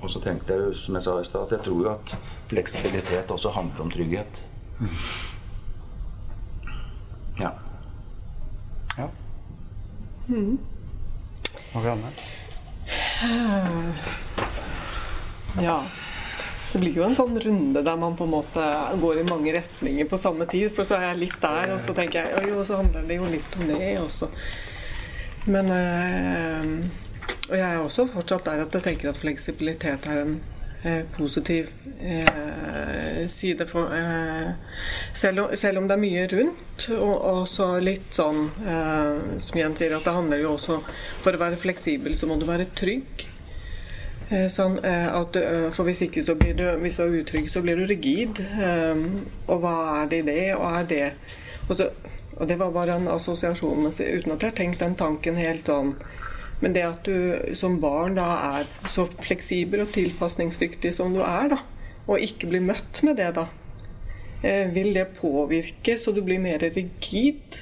[0.01, 2.15] Og så tenkte jeg jo, som jeg sa i stad, at jeg tror jo at
[2.49, 4.41] fleksibilitet også handler om trygghet.
[7.39, 7.49] Ja.
[8.97, 9.07] Ja.
[11.73, 12.11] Marianne?
[15.61, 15.79] Ja.
[16.75, 18.63] Det blir jo en sånn runde der man på en måte
[18.99, 20.73] går i mange retninger på samme tid.
[20.75, 23.29] For så er jeg litt der, og så tenker jeg jo, så handler det jo
[23.31, 24.27] litt om det også.
[25.47, 26.65] Men øh,
[27.47, 30.33] Og jeg er også fortsatt der at jeg tenker at fleksibilitet er en
[30.83, 33.95] øh, positiv øh, side for
[35.13, 38.49] selv selv, om, det er mye rundt, og også litt sånn
[39.39, 40.81] Som Jens sier, at det handler jo også
[41.23, 43.29] For å være fleksibel så må du være trygg.
[44.49, 45.35] Sånn at,
[45.75, 48.39] for hvis ikke så blir du Hvis du er utrygg, så blir du rigid.
[49.45, 51.03] Og hva er det i det, og er det
[51.67, 51.89] og, så,
[52.37, 55.95] og det var bare en assosiasjon uten at jeg har tenkt den tanken helt sånn.
[56.61, 58.27] Men det at du som barn da
[58.61, 61.61] er så fleksibel og tilpasningsdyktig som du er, da,
[62.05, 63.47] og ikke blir møtt med det, da,
[64.41, 67.55] vil det påvirke så du blir mer rigid?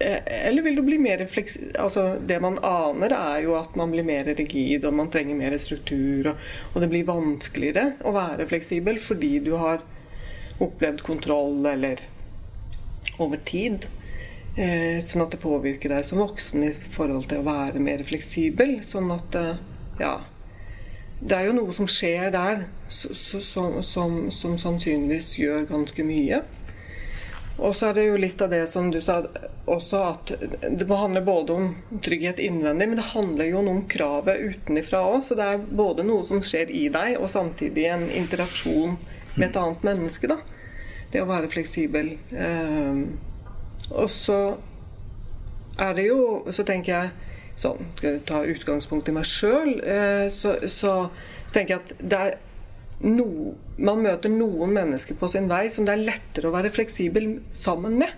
[0.00, 1.74] Eller vil du bli mer fleksibel?
[1.82, 5.58] Altså, det man aner, er jo at man blir mer rigid, og man trenger mer
[5.60, 6.32] struktur.
[6.72, 9.82] Og, det blir vanskeligere å være fleksibel fordi du har
[10.62, 12.00] opplevd kontroll eller
[13.20, 13.86] over tid.
[14.56, 18.78] Sånn at det påvirker deg som voksen i forhold til å være mer fleksibel.
[18.86, 19.36] Sånn at
[20.00, 20.20] Ja.
[21.22, 26.42] Det er jo noe som skjer der som, som, som sannsynligvis gjør ganske mye.
[27.62, 29.20] Og så er det jo litt av det som du sa
[29.70, 31.68] også, at det handler både om
[32.02, 35.20] trygghet innvendig, men det handler jo om kravet utenifra òg.
[35.28, 38.96] Så det er både noe som skjer i deg, og samtidig en interaksjon
[39.36, 40.32] med et annet menneske.
[40.32, 40.40] da.
[41.12, 42.16] Det å være fleksibel.
[43.90, 44.56] og så
[45.78, 47.10] er det jo Så tenker jeg
[47.60, 49.76] sånn, skal ta utgangspunkt i meg sjøl,
[50.32, 50.96] så, så,
[51.44, 52.36] så, tenker jeg at det er
[53.04, 57.34] no, man møter noen mennesker på sin vei som det er lettere å være fleksibel
[57.52, 58.14] sammen med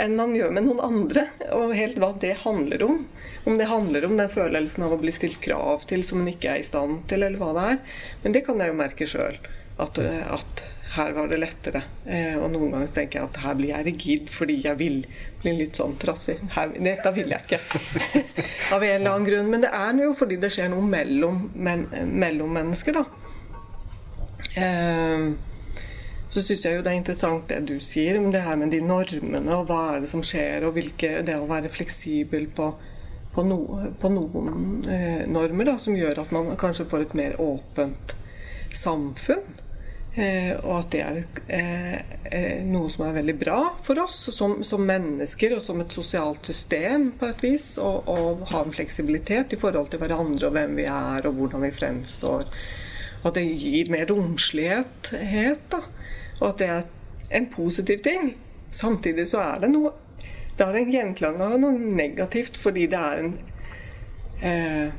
[0.00, 1.26] enn man gjør med noen andre.
[1.56, 3.02] Og helt hva det handler om.
[3.48, 6.52] Om det handler om den følelsen av å bli stilt krav til som man ikke
[6.52, 7.78] er i stand til, eller hva det er.
[8.24, 9.38] Men det kan jeg jo merke sjøl.
[9.80, 10.64] At, at
[10.96, 11.82] her var det lettere.
[12.04, 15.00] Eh, og noen ganger tenker jeg at her blir jeg rigid fordi jeg vil
[15.42, 16.38] bli litt sånn trassig.
[16.54, 17.60] Her, dette vil jeg ikke.
[18.74, 19.50] Av en eller annen grunn.
[19.52, 23.04] Men det er jo fordi det skjer noe mellom, men, mellom mennesker, da.
[24.56, 25.28] Eh,
[26.36, 28.82] så syns jeg jo det er interessant det du sier om det her med de
[28.84, 32.72] normene, og hva er det som skjer, og hvilke, det å være fleksibel på,
[33.32, 33.60] på, no,
[34.00, 38.16] på noen eh, normer da, som gjør at man kanskje får et mer åpent
[38.76, 39.46] samfunn.
[40.16, 41.18] Eh, og at det er
[41.52, 46.48] eh, noe som er veldig bra for oss som, som, mennesker og som et sosialt
[46.48, 47.66] system på et vis.
[47.76, 51.72] Å ha en fleksibilitet i forhold til hverandre og hvem vi er og hvordan vi
[51.76, 52.48] fremstår.
[53.20, 55.12] Og at det gir mer romslighet.
[55.68, 55.82] Da.
[56.40, 58.32] Og at det er en positiv ting.
[58.72, 59.92] Samtidig så er det noe
[60.56, 63.34] Det har en gjenklang av noe negativt fordi det er en
[64.40, 64.94] eh,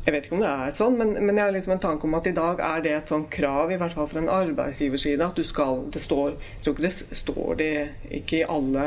[0.00, 2.16] jeg vet ikke om det er sånn, men, men, jeg har liksom en tanke om
[2.16, 5.36] at i dag er det et sånn krav, i hvert fall fra en arbeidsgiverside, at
[5.36, 7.72] du skal Det står Jeg tror ikke det står det
[8.20, 8.86] ikke i alle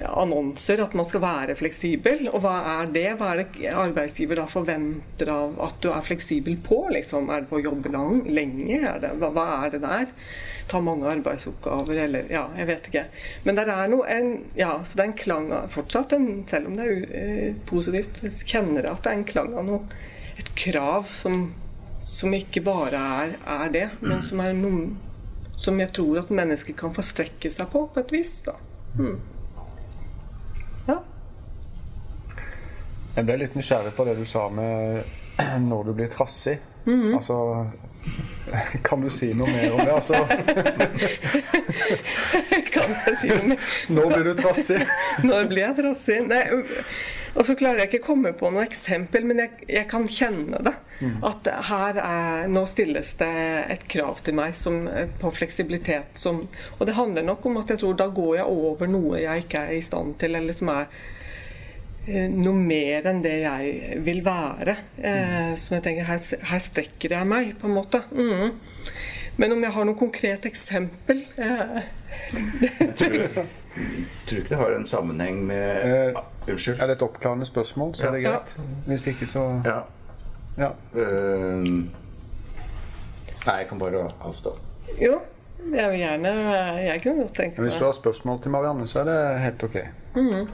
[0.00, 2.24] annonser at man skal være fleksibel.
[2.30, 3.04] Og hva er det?
[3.20, 6.78] Hva er det arbeidsgiver da forventer av at du er fleksibel på?
[6.94, 7.28] Liksom?
[7.28, 8.78] Er det på å jobbe lang, lenge?
[8.78, 10.06] Er det, hva, hva, er det der?
[10.70, 13.04] Ta mange arbeidsoppgaver, eller Ja, jeg vet ikke.
[13.44, 16.70] Men det er noe en, Ja, så det er en klang av Fortsatt, en, selv
[16.70, 20.08] om det er uh, positivt, kjenner jeg at det er en klang av noe
[20.40, 21.52] Et krav som,
[22.00, 24.94] som ikke bare er, er det, men som er noen
[25.62, 28.34] som jeg tror at mennesker kan få strekke seg på, på et vis.
[28.46, 28.56] da.
[28.98, 29.18] Mm.
[30.88, 30.98] Ja.
[33.14, 35.04] Jeg ble litt nysgjerrig på det du sa med
[35.70, 36.58] når du blir trassig.
[36.84, 37.14] Mm -hmm.
[37.14, 37.66] Altså
[38.86, 39.92] Kan du si noe mer om det?
[39.92, 40.14] Altså
[42.74, 43.58] Kan jeg si noe mer?
[43.88, 44.86] Når blir du trassig?
[45.30, 46.20] Når blir jeg trassig?
[46.26, 46.64] Nei,
[47.34, 50.60] og så klarer jeg ikke å komme på noe eksempel, men jeg, jeg kan kjenne
[50.66, 50.74] det.
[51.00, 51.16] Mm.
[51.26, 53.32] At her er, nå stilles det
[53.74, 54.84] et krav til meg som,
[55.20, 56.12] på fleksibilitet.
[56.20, 56.44] Som,
[56.78, 59.66] og det handler nok om at jeg tror da går jeg over noe jeg ikke
[59.66, 60.92] er i stand til, eller som er
[62.10, 64.76] noe mer enn det jeg vil være.
[64.98, 68.02] Eh, som jeg tenker, her, her, strekker jeg meg, på en måte.
[68.10, 68.54] Mm.
[69.38, 71.76] Men om jeg har noe konkret eksempel eh,
[72.98, 73.14] tror,
[74.28, 76.18] du ikke det har en sammenheng med uh,
[76.48, 76.80] Unnskyld.
[76.80, 78.54] Er det et oppklarende spørsmål, så er det greit.
[78.58, 78.62] Ja.
[78.86, 79.80] Hvis ikke, så Ja.
[80.58, 80.70] ja.
[80.94, 81.64] Uh,
[83.46, 84.56] nei, jeg kan bare avstå.
[85.00, 85.20] Jo,
[85.72, 86.32] jeg vil gjerne
[86.82, 89.62] Jeg kunne godt tenke meg Hvis du har spørsmål til Marianne, så er det helt
[89.62, 89.76] ok.
[90.16, 90.48] Mm.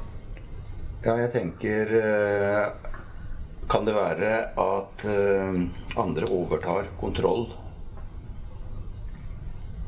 [1.04, 2.90] Ja, jeg tenker eh,
[3.70, 5.60] Kan det være at eh,
[5.98, 7.46] andre overtar kontroll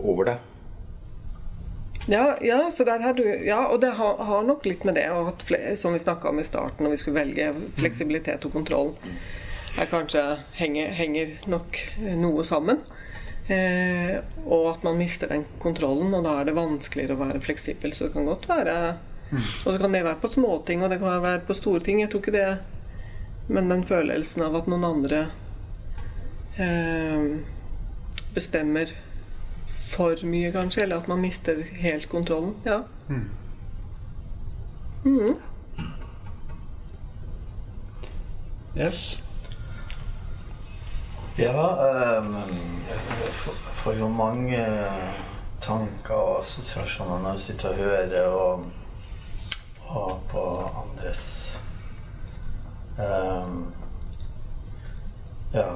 [0.01, 0.37] over det?
[2.11, 5.07] Ja, ja, så der har du, ja, og det har, har nok litt med det
[5.47, 8.97] flere, som vi snakka om i starten, når vi skulle velge fleksibilitet og kontroll,
[9.79, 10.25] er kanskje
[10.59, 11.79] henger, henger nok
[12.19, 12.81] noe sammen.
[13.51, 17.95] Eh, og at man mister den kontrollen, og da er det vanskeligere å være fleksibel.
[17.95, 18.75] Så det kan godt være
[19.31, 22.01] Og så kan det være på småting, og det kan være på store ting.
[22.03, 22.59] Jeg tror ikke det
[23.47, 25.21] Men den følelsen av at noen andre
[26.59, 27.39] eh,
[28.35, 28.93] bestemmer
[29.81, 32.55] for mye, kanskje, eller at man mister helt kontrollen.
[32.65, 32.83] Ja.
[33.09, 33.31] Mhm.
[38.77, 39.23] Yes.
[41.39, 44.67] Ja, um, jeg får- får jo mange
[45.61, 48.65] tanker og assosiasjoner når jeg sitter og hører og,
[49.89, 51.59] og på andres
[52.99, 53.73] um,
[55.55, 55.67] Ja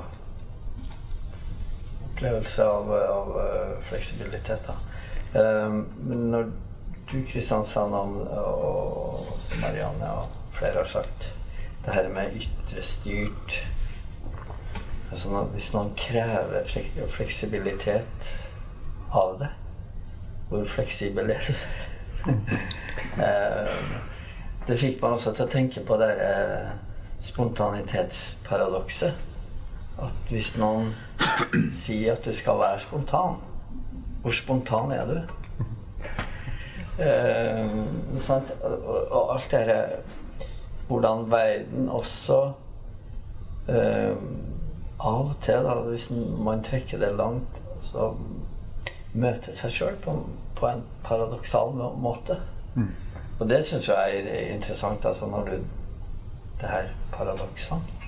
[2.25, 4.67] opplevelse av, av eh, fleksibilitet.
[4.67, 4.75] Da.
[5.41, 6.45] Ehm, Men når
[7.11, 9.27] du Kristiansand og, og
[9.61, 11.33] Marianne og flere har sagt,
[11.85, 13.67] det her med ytre styrt
[15.13, 16.65] altså når, Hvis noen krever
[17.13, 18.37] fleksibilitet
[19.13, 19.49] av det,
[20.49, 21.55] hvor fleksibel er du?
[23.21, 23.95] Ehm,
[24.67, 26.71] det fikk meg også til å tenke på det eh,
[27.21, 29.13] spontanitetsparadokset.
[30.03, 30.93] At hvis noen
[31.83, 33.39] sier at du skal være spontan,
[34.23, 35.21] hvor spontan er du?
[37.05, 37.71] Eh,
[38.23, 38.53] sant?
[38.63, 39.97] Og, alt det her
[40.87, 42.37] Hvordan verden også
[43.69, 44.15] eh,
[45.01, 46.07] Av og til, da, hvis
[46.39, 48.13] man trekker det langt, så
[49.13, 50.15] møter seg sjøl på,
[50.57, 51.99] på en paradoksal måte.
[52.01, 52.39] måte.
[53.41, 55.57] Og det syns jeg er interessant, altså når du
[56.61, 58.04] Det her paradoksene.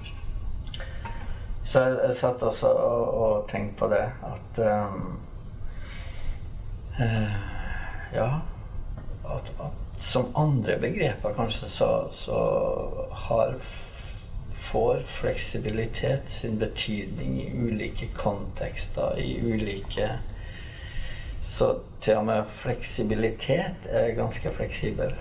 [1.66, 5.16] Så jeg, jeg satt også og, og tenkte på det at um,
[7.00, 7.40] uh,
[8.14, 8.30] Ja.
[9.26, 12.38] At, at som andre begreper kanskje så, så
[13.26, 13.56] har
[14.66, 20.10] får fleksibilitet sin betydning i ulike kontekster, i ulike
[21.40, 25.12] Så til og med fleksibilitet er ganske fleksibel.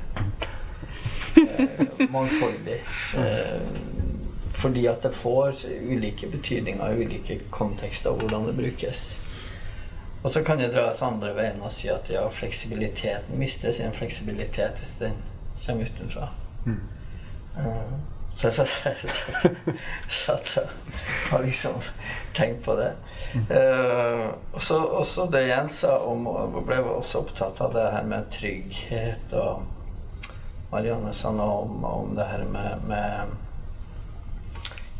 [1.37, 2.79] Eh, mangfoldig.
[3.17, 3.61] Eh,
[4.55, 9.05] fordi at det får ulike betydninger i ulike kontekster hvordan det brukes.
[10.23, 14.79] Og så kan det dras andre veien og si at ja, fleksibiliteten mister sin fleksibilitet
[14.81, 15.13] hvis den
[15.65, 16.29] kommer utenfra.
[16.67, 17.95] Eh,
[18.35, 18.53] Så jeg
[20.09, 20.57] satt-
[21.31, 21.77] og liksom
[22.35, 22.89] tenkt på det.
[23.49, 28.03] Eh, og så også det Jens sa om og ble også opptatt av det her
[28.03, 29.63] med trygghet og
[30.73, 33.37] Marianne sa noe om, om det her med, med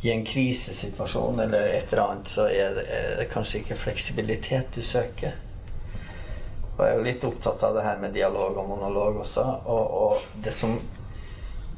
[0.05, 4.75] i en krisesituasjon eller et eller annet, så er det, er det kanskje ikke fleksibilitet
[4.75, 5.33] du søker.
[6.75, 9.47] Og jeg er jo litt opptatt av det her med dialog og monolog også.
[9.65, 10.75] Og, og det, som,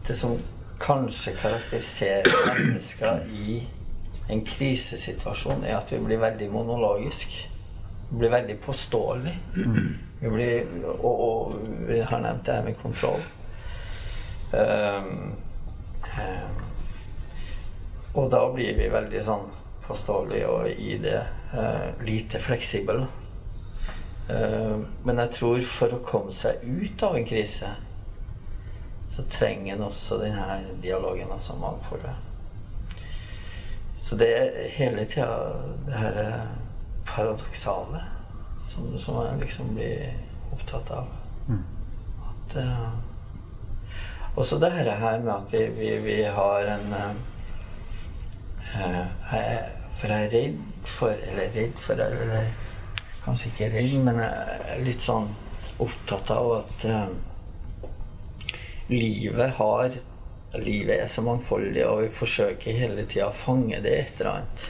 [0.10, 0.36] det som
[0.84, 3.62] kanskje karakteriserer mennesker i
[4.28, 7.40] en krisesituasjon, er at vi blir veldig monologisk.
[8.10, 9.38] Vi blir veldig påståelig.
[10.20, 10.68] Vi blir,
[10.98, 13.24] og, og vi har nevnt det her med kontroll.
[14.52, 15.38] Um,
[16.12, 16.67] um,
[18.18, 19.48] og da blir vi veldig sånn
[19.86, 21.20] påståelige og i det
[21.54, 23.06] eh, lite fleksible.
[24.30, 27.70] Eh, men jeg tror for å komme seg ut av en krise,
[29.08, 32.18] så trenger en også denne dialogen, altså mangfoldet.
[33.98, 35.30] Så det er hele tida
[35.88, 36.50] det her eh,
[37.08, 38.04] paradoksale
[38.68, 40.12] som, som jeg liksom blir
[40.54, 41.08] opptatt av.
[42.28, 42.90] At uh,
[44.36, 47.37] Også det her med at vi, vi, vi har en er-
[48.74, 50.58] for jeg er redd
[50.88, 52.52] for Eller redd for eller,
[53.26, 55.28] Kanskje ikke redd, men jeg er litt sånn
[55.84, 57.90] opptatt av at eh,
[58.94, 59.98] livet har
[60.58, 64.64] Livet er så mangfoldig, og vi forsøker hele tida å fange det et eller annet.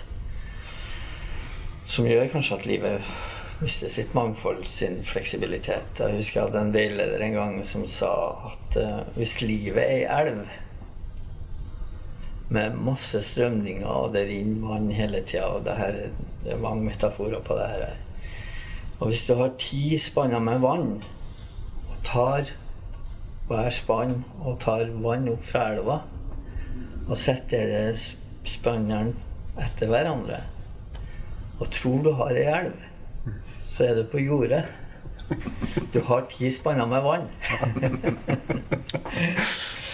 [1.87, 3.11] Som gjør kanskje at livet
[3.61, 6.01] mister sitt mangfold, sin fleksibilitet.
[6.01, 8.11] Jeg husker jeg hadde en veileder en gang som sa
[8.49, 10.41] at eh, hvis livet er ei elv
[12.49, 15.47] med masse strømninger, og det renner vann hele tida.
[15.57, 15.91] Og det, her,
[16.43, 17.85] det er mange metaforer på det her.
[18.99, 21.03] Og hvis du har ti spanner med vann,
[21.89, 22.43] og tar
[23.47, 25.97] hver spann og tar vann opp fra elva,
[27.07, 27.93] og setter
[28.47, 29.13] spannene
[29.63, 30.41] etter hverandre,
[31.59, 32.75] og tror du har ei elv,
[33.63, 34.63] så er du på jordet.
[35.93, 37.27] Du har ti spanner med vann.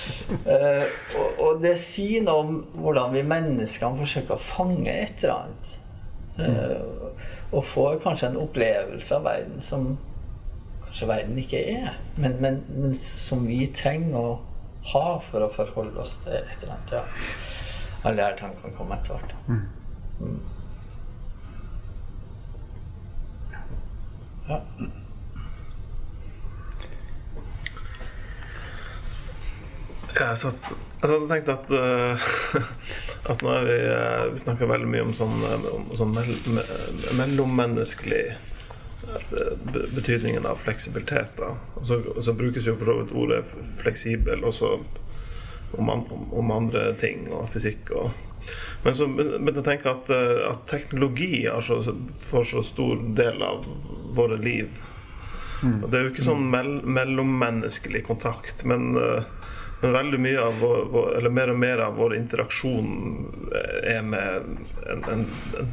[0.45, 0.85] Uh,
[1.19, 5.75] og, og, det sier noe om hvordan vi menneskene forsøker å fange et eller annet.
[6.33, 7.11] Uh,
[7.53, 9.91] og får kanskje en opplevelse av verden som
[10.85, 14.33] kanskje verden ikke er, men, men, men som vi trenger å
[14.93, 16.97] ha for å forholde oss til et eller annet.
[16.97, 17.03] Ja.
[18.03, 19.33] Alle disse tankene kommer etter hvert.
[19.47, 19.63] Mm.
[20.19, 20.41] mm.
[24.49, 24.59] Ja.
[30.13, 30.67] Jeg satt,
[31.01, 32.25] jeg satt og tenkte at, uh,
[33.31, 36.33] at nå har vi uh, Vi snakka veldig mye om sånn, eh, om, sånn mell,
[36.53, 36.65] me,
[37.17, 38.25] mellommenneskelig
[39.93, 41.33] betydningen av fleksibilitet.
[41.37, 41.51] Da.
[41.75, 43.41] Og så, og så, brukes jo for så vidt ordet
[43.81, 44.69] fleksibel også
[45.77, 47.91] om, om, andre ting og fysikk.
[47.97, 48.13] Og,
[48.85, 50.09] men så begynte jeg å tenke at,
[50.53, 51.81] at teknologi så,
[52.29, 53.67] får så stor del av
[54.15, 54.71] våre liv.
[55.63, 55.77] Mm.
[55.83, 59.42] Og det er jo ikke sånn mell, mellommenneskelig kontakt, men uh,
[59.83, 62.91] men veldig mye av vår, eller mer og mer av vår interaksjon
[63.83, 64.53] er med en,
[64.93, 65.25] en, en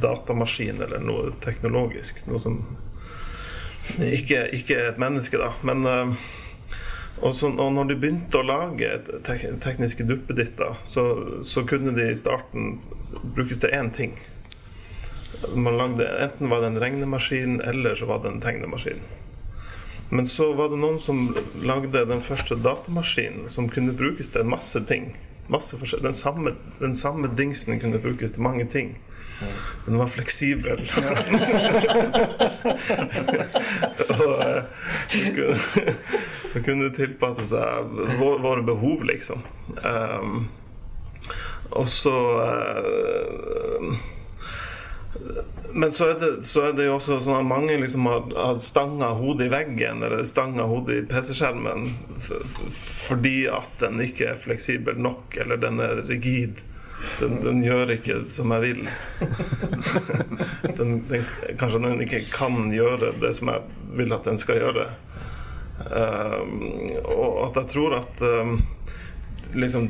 [0.03, 2.19] datamaskin eller noe teknologisk.
[2.27, 2.57] Noe som
[4.03, 5.53] ikke, ikke er et menneske, da.
[5.63, 6.11] Men uh,
[7.21, 8.89] og, så, og, når de begynte å lage
[9.27, 11.05] tek tekniske duppeditter, så,
[11.47, 12.81] så, kunne de i starten
[13.35, 14.19] brukes til én ting.
[15.55, 18.99] Lagde, enten var det en regnemaskin, eller så var det en tegnemaskin.
[20.11, 21.29] Men så var det noen som
[21.63, 25.13] lagde den første datamaskinen som kunne brukes til masse ting.
[25.51, 28.97] Masse den, samme, den samme dingsen kunne brukes til mange ting.
[29.85, 30.83] Den var fleksibel.
[34.19, 34.63] og uh,
[36.65, 37.85] kunne tilpasse seg
[38.19, 39.41] våre behov, liksom.
[39.79, 40.49] Um,
[41.71, 43.95] og så uh,
[45.73, 48.59] men så er, det, så er det jo også sånn at mange liksom har, har
[48.63, 51.85] stanga hodet i veggen eller stanga hodet i PC-skjermen
[53.05, 56.61] fordi at den ikke er fleksibel nok, eller den er rigid.
[57.19, 58.81] Den, den gjør ikke som jeg vil.
[60.77, 61.25] den, den,
[61.59, 64.89] kanskje den ikke kan gjøre det som jeg vil at den skal gjøre.
[65.81, 66.59] Um,
[67.09, 68.59] og at jeg tror at um,
[69.53, 69.89] liksom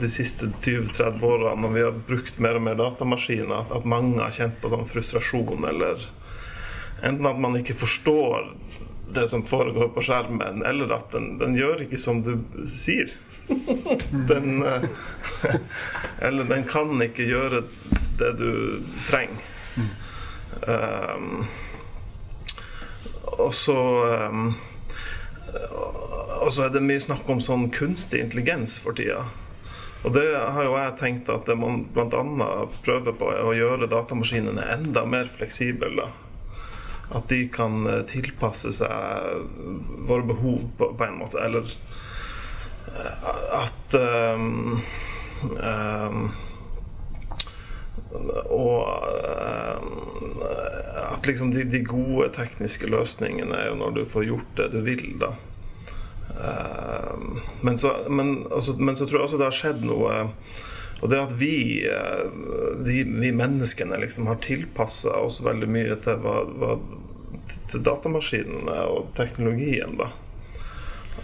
[0.00, 4.34] de siste 20-30 årene, når vi har brukt mer og mer datamaskiner, at mange har
[4.34, 6.04] kjent på sånn frustrasjon, eller
[7.06, 8.50] enten at man ikke forstår
[9.14, 12.34] det som foregår på skjermen, eller at den, den gjør ikke som du
[12.68, 13.14] sier.
[14.28, 14.84] Den eh,
[16.26, 17.62] Eller den kan ikke gjøre
[18.18, 19.40] det du trenger.
[20.68, 21.46] Um,
[23.38, 23.78] og så
[24.28, 24.50] um,
[26.38, 29.26] og så er det mye snakk om sånn kunstig intelligens for tida.
[30.06, 32.22] Og det har jo jeg tenkt at man bl.a.
[32.86, 36.06] prøver på, å gjøre datamaskinene enda mer fleksible.
[37.08, 39.48] At de kan eh, tilpasse seg
[40.06, 41.40] våre behov på, på en måte.
[41.42, 41.72] Eller
[42.92, 43.28] eh,
[43.58, 44.78] at um,
[45.56, 46.28] um,
[48.48, 48.88] og
[51.08, 54.80] at liksom de, de, gode tekniske løsningene er jo når du får gjort det du
[54.86, 55.32] vil, da.
[56.38, 60.18] Uh, men, så, men, altså, men, så, tror jeg også det har skjedd noe
[61.00, 62.28] Og det at vi, uh,
[62.84, 66.76] vi, vi menneskene liksom har tilpassa oss veldig mye til, hva, hva,
[67.72, 69.96] til datamaskinene og teknologien.
[69.98, 70.12] da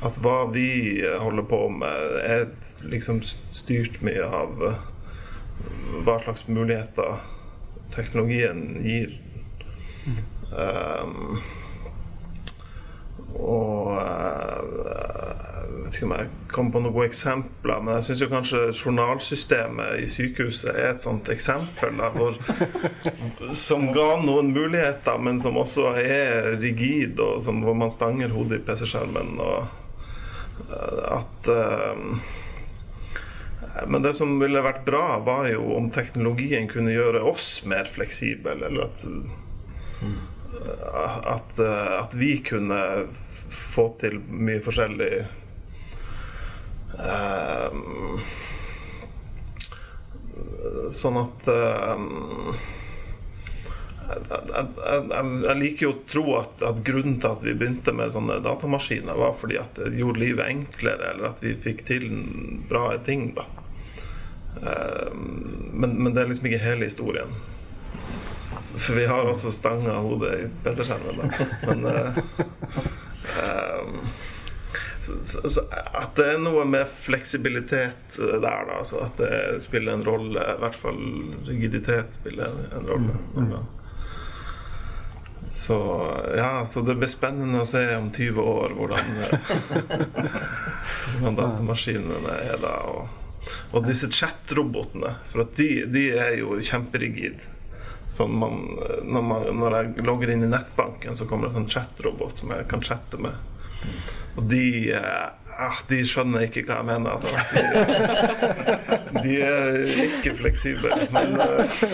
[0.03, 2.49] At hva vi holder på med, er
[2.83, 4.67] liksom styrt mye av
[6.05, 7.21] hva slags muligheter
[7.95, 9.15] teknologien gir.
[10.55, 11.41] Um,
[13.35, 14.59] og eh,
[15.65, 20.05] jeg vet ikke om jeg kom på noen gode eksempler, men jeg syns kanskje journalsystemet
[20.05, 22.39] i sykehuset er et sånt eksempel da, hvor,
[23.67, 28.61] som ga noen muligheter, men som også er rigid, og som, hvor man stanger hodet
[28.61, 29.35] i PC-skjermen.
[29.43, 32.21] og eh, at um,
[33.87, 38.57] men det som ville vært bra, var jo om teknologien kunne gjøre oss mer fleksible.
[38.69, 39.07] Eller at
[41.25, 42.81] at, at, vi kunne
[43.51, 45.11] få til mye forskjellig
[46.99, 48.21] um,
[50.95, 52.55] Sånn at um,
[54.09, 54.65] jeg, jeg,
[55.45, 59.15] jeg, liker jo å tro at, at, grunnen til at vi begynte med sånne datamaskiner,
[59.19, 62.05] var fordi at det gjorde livet enklere, eller at vi fikk til
[62.71, 63.23] bra ting.
[63.39, 63.45] da.
[65.15, 67.31] Men, men det er liksom ikke hele historien.
[68.75, 71.25] For vi har også stanga hodet i Pettersen, da.
[71.67, 71.93] Men um,
[75.05, 78.81] så, så, at det er noe med fleksibilitet der, da.
[78.81, 80.43] Altså at det spiller en rolle.
[80.43, 81.01] I hvert fall
[81.47, 83.15] rigiditet spiller en rolle.
[83.37, 83.53] Mm.
[85.55, 85.77] Så
[86.37, 89.13] ja, så det blir spennende å se om 20 år hvordan,
[91.13, 92.75] hvordan datamaskinene er da.
[92.91, 97.53] Og, og disse chat-robotene, for de, de er jo kjemperigide.
[98.15, 98.61] Sånn man,
[99.03, 102.53] når, man, når jeg logger inn i nettbanken, så kommer det en sånn chat-robot som
[102.55, 103.39] jeg kan chatte med.
[104.35, 107.15] Og de, eh, de skjønner ikke hva jeg mener.
[107.15, 107.31] Altså.
[109.15, 110.91] De, de er ikke fleksible.
[111.15, 111.85] Men, eh,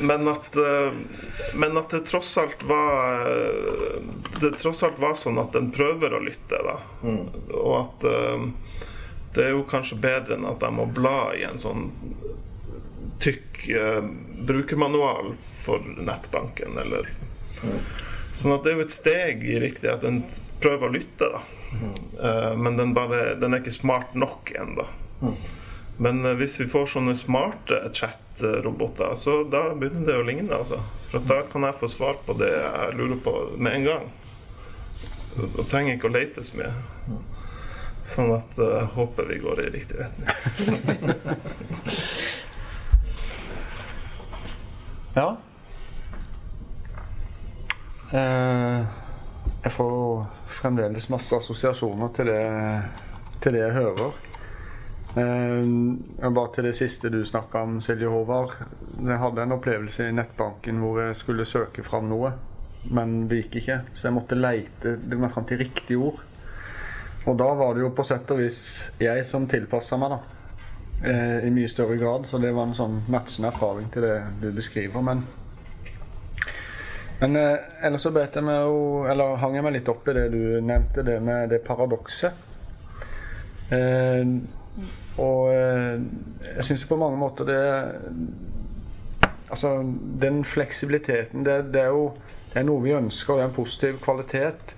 [0.00, 0.92] men at, eh,
[1.54, 4.00] men at det tross alt var eh,
[4.40, 6.78] Det tross alt var sånn at den prøver å lytte, da.
[7.58, 8.46] Og at eh,
[9.34, 11.90] det er jo kanskje bedre enn at jeg må bla i en sånn
[13.22, 13.64] tykk
[14.46, 15.32] brukermanual
[15.64, 17.10] for nettbanken, eller
[18.38, 20.20] Sånn at det er jo et steg i riktig at den
[20.62, 21.40] prøver å lytte, da.
[21.68, 22.62] Mm.
[22.62, 24.86] men den, bare, den er ikke smart nok ennå.
[25.98, 30.80] Men uh, hvis vi får sånne smarte chat-roboter, så da begynner det å ligne, altså.
[31.10, 34.08] For da kan jeg få svar på det jeg lurer på med en gang.
[35.38, 36.72] Og trenger ikke å lete så mye.
[38.08, 40.28] Sånn at jeg håper vi går i riktig retning.
[45.18, 45.36] Ja.
[48.12, 48.84] Uh,
[49.64, 50.26] jeg får
[50.60, 52.42] fremdeles masse assosiasjoner til det,
[53.42, 54.27] til det jeg hører.
[55.18, 58.54] Eh, bare til det siste du snakka om, Silje Håvard.
[58.98, 62.32] Jeg hadde en opplevelse i nettbanken hvor jeg skulle søke fram noe,
[62.94, 63.78] men det gikk ikke.
[63.94, 66.22] Så jeg måtte leite meg fram til riktig ord.
[67.26, 68.60] Og da var det jo på sett og vis
[69.02, 70.20] jeg som tilpassa meg, da.
[70.98, 72.26] Eh, I mye større grad.
[72.28, 75.04] Så det var en sånn matchende erfaring til det du beskriver.
[75.04, 75.26] Men
[77.18, 80.12] men eh, ellers så bet jeg meg jo Eller hang jeg meg litt opp i
[80.14, 82.46] det du nevnte, det med det paradokset.
[83.74, 84.22] Eh,
[85.18, 85.98] og eh,
[86.54, 87.62] jeg syns på mange måter det
[89.48, 89.78] Altså,
[90.20, 92.10] den fleksibiliteten, det, det, er jo
[92.52, 94.74] det er noe vi ønsker, og det er en positiv kvalitet.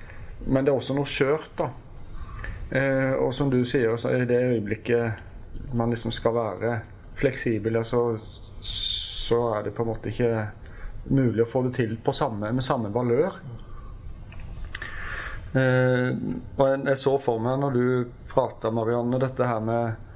[0.46, 1.66] Men det er også noe skjørt, da.
[2.70, 6.76] Eh, og som du sier, så i det øyeblikket man liksom skal være
[7.18, 8.04] fleksibel, så,
[8.62, 10.46] så er det på en måte ikke
[11.10, 13.40] mulig å få det til samme, med samme valør.
[15.50, 16.14] Eh,
[16.56, 17.84] og jeg, så for meg når du
[18.30, 20.09] prata, Marianne, dette her med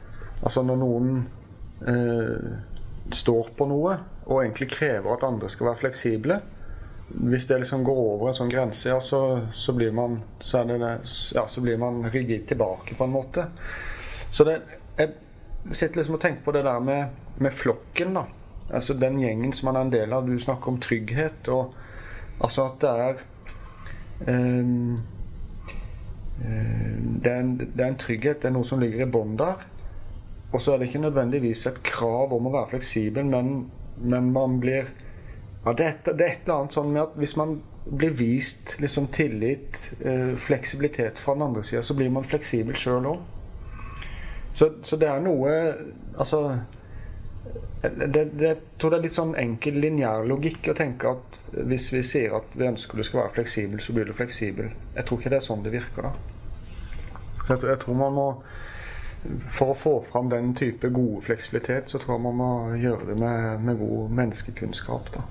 [0.45, 1.15] Altså når noen
[1.89, 2.51] eh,
[3.15, 6.39] står på noe og egentlig krever at andre skal være fleksible
[7.09, 9.21] Hvis det liksom går over en sånn grense, ja, så,
[9.53, 10.79] så, blir man, så, det,
[11.37, 13.45] ja, så blir man rigid tilbake, på en måte.
[14.33, 14.55] Så det,
[14.97, 15.13] jeg
[15.71, 17.13] sitter liksom og tenker på det der med,
[17.45, 18.25] med flokken, da.
[18.73, 20.25] Altså den gjengen som man er en del av.
[20.27, 21.49] Du snakker om trygghet.
[21.53, 21.75] og
[22.41, 23.21] Altså at det er
[24.33, 25.03] um,
[27.21, 29.61] det, er en, det er en trygghet, det er noe som ligger i bånn der.
[30.55, 33.55] Og så er det ikke nødvendigvis et krav om å være fleksibel, men,
[33.99, 34.93] men man blir
[35.65, 38.13] ja, det, er et, det, er et, eller annet sånn med at hvis man blir
[38.17, 43.23] vist liksom tillit, eh, fleksibilitet fra den andre sida, så blir man fleksibel sjøl òg.
[44.55, 45.51] Så, så, det er noe
[46.15, 46.45] Altså
[47.83, 51.89] det, det, jeg tror det er litt sånn enkel lineær logikk å tenke at hvis
[51.93, 54.71] vi sier at vi ønsker du skal være fleksibel, så blir du fleksibel.
[54.95, 56.07] Jeg tror ikke det er sånn det virker.
[56.07, 56.13] da.
[57.49, 58.29] Jeg, jeg, tror man må
[59.49, 63.19] For å få fram den type gode fleksibilitet, så tror jeg man må gjøre det
[63.21, 65.15] med, med god menneskekunnskap.
[65.15, 65.25] da.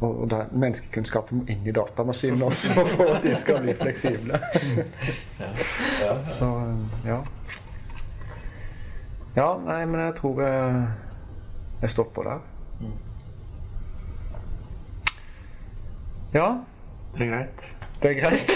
[0.00, 4.40] Og, og der, menneskekunnskapen må inn i datamaskinen også for at de skal bli fleksible.
[6.26, 6.48] Så
[7.04, 7.20] ja.
[9.36, 10.86] Ja, nei, men jeg tror jeg
[11.82, 12.40] jeg stopper der.
[12.80, 12.86] Mm.
[16.34, 16.48] Ja.
[17.18, 17.76] Det er greit.
[18.02, 18.50] Det er greit.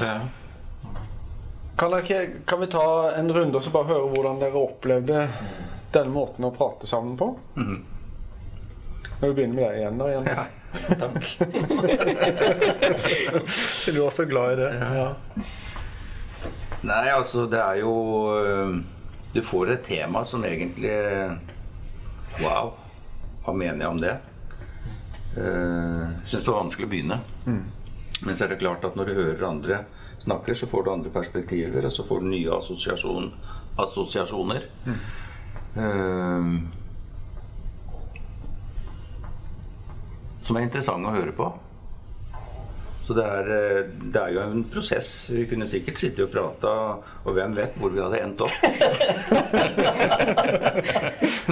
[0.06, 0.18] ja.
[1.76, 5.24] Kan, dere, kan, vi ta en runde og så bare høre hvordan dere opplevde
[5.92, 7.32] denne måten å prate sammen på?
[7.56, 7.78] Mm.
[9.20, 10.32] Når vi begynner med deg igjen, da, Jens.
[10.32, 10.44] Ja,
[11.02, 11.24] takk.
[13.94, 14.70] du var så glad i det.
[14.98, 15.08] Ja.
[16.82, 17.92] Nei, altså, det er jo
[19.32, 20.92] du får et tema som egentlig
[22.42, 22.74] Wow,
[23.44, 24.16] hva mener jeg om det?
[25.32, 27.18] Uh, syns det var vanskelig å begynne.
[27.46, 27.62] Mm.
[28.26, 29.78] Men så er det klart at når du hører andre
[30.22, 33.32] snakker, så får du andre perspektiver, og så får du nye assosiasjon,
[33.82, 34.62] assosiasjoner.
[34.86, 35.00] Mm.
[35.76, 36.44] Uh,
[40.42, 41.46] som er interessante å høre på.
[43.12, 45.30] Så det er, eh, det er, jo en prosess.
[45.30, 46.96] Vi kunne sikkert sitte og prata,
[47.28, 48.52] og hvem vet hvor vi hadde endt opp.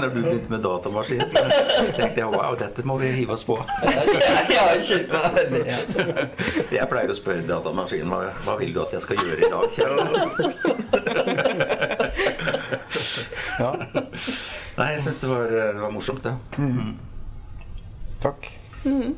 [0.01, 1.45] Når du begynte med datamaskin, så
[1.99, 3.57] tenkte jeg wow, dette må vi hive oss på.
[6.73, 9.67] jeg pleier å spørre datamaskinen hva, hva vil du at jeg skal gjøre i dag,
[9.77, 9.97] Kjell?
[14.81, 16.33] Nei, jeg syns det, det, var morsomt, det.
[16.57, 16.97] Mm.
[18.25, 18.49] Takk.
[18.89, 19.13] Mm.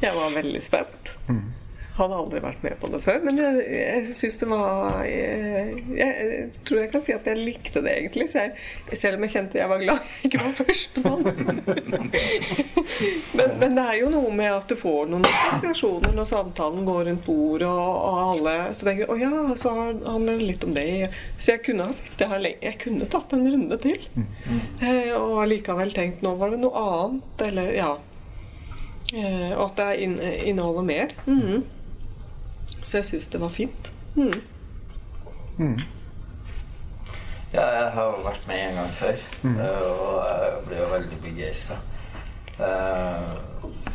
[0.00, 1.12] Jeg var veldig spent.
[1.28, 1.52] Mm.
[1.96, 3.22] Hadde aldri vært med på det før.
[3.24, 7.82] Men jeg, jeg syns det var jeg, jeg, tror jeg kan si at jeg likte
[7.84, 8.26] det egentlig.
[8.36, 8.52] Jeg,
[8.92, 11.22] selv om jeg kjente jeg var glad jeg ikke var førstemann.
[13.38, 17.02] men, men det er jo noe med at du får noen assosiasjoner når samtalen går
[17.10, 20.88] rundt bordet, og, og alle Så tenker å ja, så handler det litt om det.
[21.38, 22.60] Så jeg kunne ha sittet her lenge.
[22.66, 24.04] Jeg kunne tatt en runde til.
[24.82, 27.90] Eh, og allikevel tenkt nå var det noe annet, eller ja.
[29.14, 29.88] Eh, og at det
[30.50, 31.16] inneholder mer.
[31.26, 31.64] Mm.
[32.86, 33.92] Så jeg syns det var fint.
[34.14, 34.42] Mm.
[35.58, 35.80] Mm.
[37.52, 39.56] Ja, jeg har vært med en gang før, mm.
[39.58, 41.78] og jeg ble jo veldig begeistra.
[42.56, 43.34] Uh,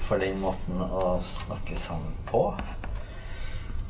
[0.08, 2.44] for den måten å snakke sammen på.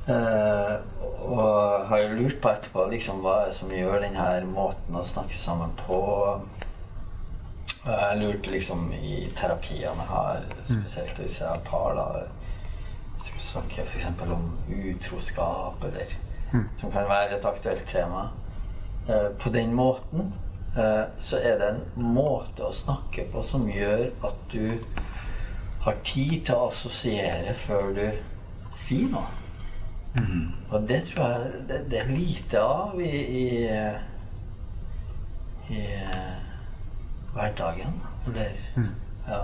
[0.06, 0.78] Uh,
[1.22, 5.06] og har jo lurt på etterpå liksom, hva er det som gjør denne måten å
[5.06, 6.02] snakke sammen på.
[7.82, 12.41] Jeg lurte liksom i terapiene jeg har, spesielt hvis jeg har par, da
[13.24, 14.06] skal snakke f.eks.
[14.22, 16.14] om utroskap, eller
[16.54, 16.70] mm.
[16.78, 18.30] som kan være et aktuelt tema.
[19.10, 20.34] Eh, på den måten
[20.78, 24.78] eh, så er det en måte å snakke på som gjør at du
[25.82, 28.06] har tid til å assosiere før du
[28.74, 29.38] sier noe.
[30.16, 30.52] Mm.
[30.70, 33.48] Og det tror jeg det, det er lite av i, i,
[35.72, 35.86] i
[37.34, 37.98] hverdagen.
[38.28, 38.94] Eller mm.
[39.28, 39.42] ja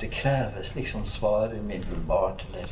[0.00, 2.68] det kreves liksom svar umiddelbart, eller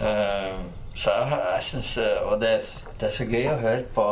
[0.00, 0.60] uh,
[0.94, 2.50] Så jeg, jeg syns eh, Og det,
[3.00, 4.06] det, er så gøy å høre på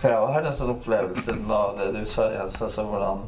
[0.00, 3.24] For jeg har en sånn opplevelse av det du sa, Jens, altså hvordan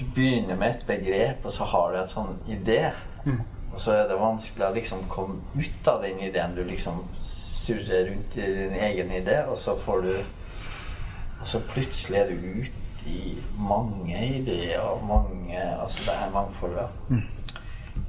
[0.00, 2.86] du begynner med et begrep, og så har du en sånn idé.
[3.26, 3.42] Mm.
[3.74, 6.54] Og så er det vanskelig å liksom komme ut av den ideen.
[6.56, 10.14] Du liksom surrer rundt i din egen idé, og så får du
[11.40, 16.88] Og så plutselig er du ute i mange ideer og mange Altså det her mangfoldet.
[17.08, 17.22] Mm.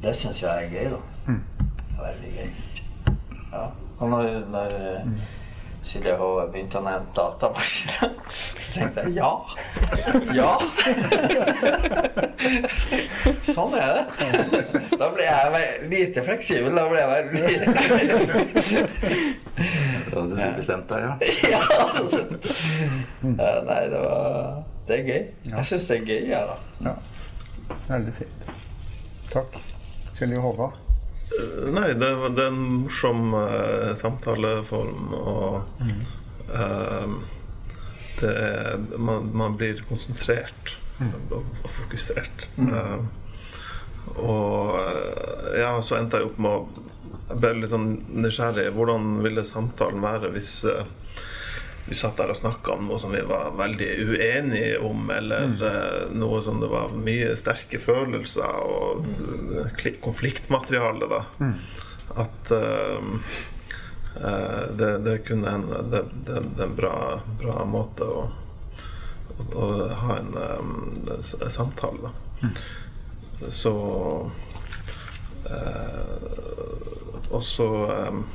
[0.04, 0.98] Det syns jeg er gøy, da.
[1.28, 1.44] Mm.
[1.60, 2.50] Det er veldig gøy.
[3.54, 3.66] Ja.
[4.00, 4.74] Og når, når
[5.06, 5.16] mm.
[5.82, 6.26] Silje H.
[6.54, 8.12] begynte å nevne datamaskiner,
[8.62, 9.32] så tenkte jeg ja.
[10.38, 10.52] Ja!
[13.56, 14.06] sånn er det.
[15.02, 16.78] Da ble jeg lite fleksibel.
[16.78, 17.42] Da ble jeg veldig
[20.12, 21.14] Da hadde du bestemt deg, ja?
[21.56, 22.22] ja, altså.
[23.26, 24.62] Nei, det var
[24.92, 25.28] Det er gøy.
[25.48, 26.56] Jeg syns det er gøy, jeg, da.
[26.84, 27.78] Ja.
[27.88, 28.50] Veldig fint.
[29.32, 29.54] Takk.
[30.18, 30.74] Silje Håvard?
[31.32, 35.14] Eh, nei, det, det, er en morsom uh, samtaleform.
[35.16, 36.02] Og mm.
[36.52, 37.16] uh,
[38.20, 41.16] det er man, man, blir konsentrert mm.
[41.38, 42.50] og, og, fokusert.
[42.60, 42.76] Mm.
[42.76, 44.76] Uh, og
[45.56, 46.88] ja, så endte jeg opp med å
[47.32, 47.92] Jeg ble litt sånn
[48.26, 48.74] nysgjerrig.
[48.76, 50.66] Hvordan ville samtalen være hvis
[51.86, 55.56] vi satt der og snakka om noe som vi var veldig uenige om, eller mm.
[55.62, 59.98] uh, noe som det var mye sterke følelser og mm.
[60.04, 61.24] konfliktmateriale, da.
[61.42, 61.56] Mm.
[62.22, 63.02] At uh,
[64.78, 66.96] det, det, kunne hende det, det, det, er en bra,
[67.40, 68.26] bra måte å,
[69.38, 69.68] å, å,
[70.04, 71.12] ha en um,
[71.50, 72.12] samtale, da.
[72.42, 72.56] Mm.
[73.50, 73.74] Så
[77.32, 77.66] Og så
[78.12, 78.26] um,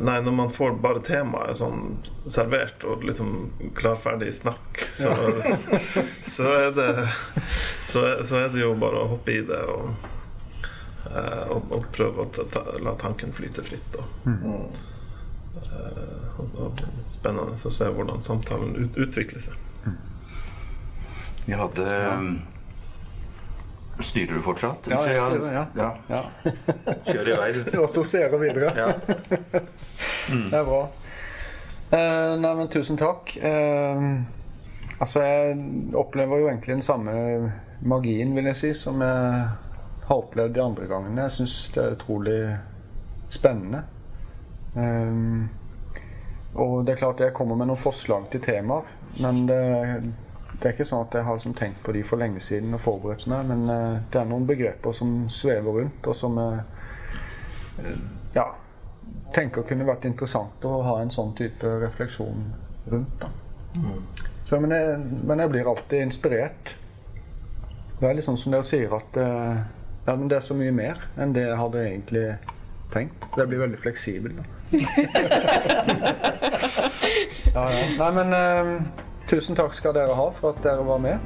[0.00, 1.82] Nei, når man får bare temaet sånn
[2.28, 5.56] servert og liksom klar, ferdig snakk, så, ja.
[6.34, 6.88] så, er det,
[7.88, 10.06] så, så, er det jo bare å hoppe i det og,
[11.08, 13.98] eh, og, og prøve å ta, la tanken flyte fritt.
[14.00, 14.46] Og, mm.
[16.44, 16.84] og, og
[17.16, 19.66] spennende å se hvordan samtalen ut, utvikler seg.
[21.46, 22.34] Vi hadde um,
[24.02, 24.88] Styrer du fortsatt?
[24.90, 25.64] Ja, jeg styrer, ja.
[25.76, 25.90] ja.
[26.08, 26.52] ja.
[27.10, 27.62] Kjør i vei, du.
[27.82, 28.74] Og sorserer videre.
[28.76, 28.92] Ja.
[30.30, 30.44] Mm.
[30.46, 30.78] Det er bra.
[31.90, 33.32] Eh, nei, men tusen takk.
[33.36, 34.04] Eh,
[35.02, 35.56] altså, jeg
[35.98, 37.14] opplever jo egentlig den samme
[37.82, 39.48] magien, vil jeg si, som jeg
[40.06, 41.24] har opplevd de andre gangene.
[41.26, 42.38] Jeg syns det er utrolig
[43.28, 43.82] spennende.
[44.78, 45.18] Eh,
[46.62, 48.86] og det er klart jeg kommer med noen forslag til temaer,
[49.18, 49.60] men det
[50.60, 52.82] det er ikke sånn at jeg har liksom tenkt på de for lenge siden og
[52.84, 56.60] forberedt meg, men uh, det er noen begreper som svever rundt, og som uh,
[58.34, 58.44] ja,
[59.32, 62.44] tenker kunne vært interessant å ha en sånn type refleksjon
[62.92, 63.16] rundt.
[63.22, 63.32] da.
[63.80, 64.04] Mm.
[64.44, 66.76] Så, men, jeg, men, jeg, blir alltid inspirert.
[68.00, 69.56] Det er litt sånn som dere sier, at uh,
[70.04, 72.26] ja, men det er så mye mer enn det jeg hadde egentlig
[72.92, 73.28] tenkt.
[73.38, 74.32] Jeg blir veldig fleksibel.
[74.36, 74.44] da.
[77.54, 77.84] ja, ja.
[77.96, 78.28] Nei, men
[79.30, 81.20] Tusen takk skal dere ha for at dere var med.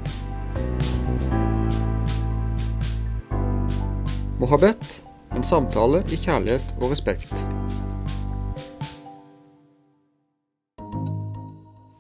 [4.37, 5.01] Mohabet
[5.33, 7.33] en samtale i kjærlighet og respekt.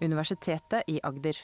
[0.04, 1.40] Universitetet i Agder.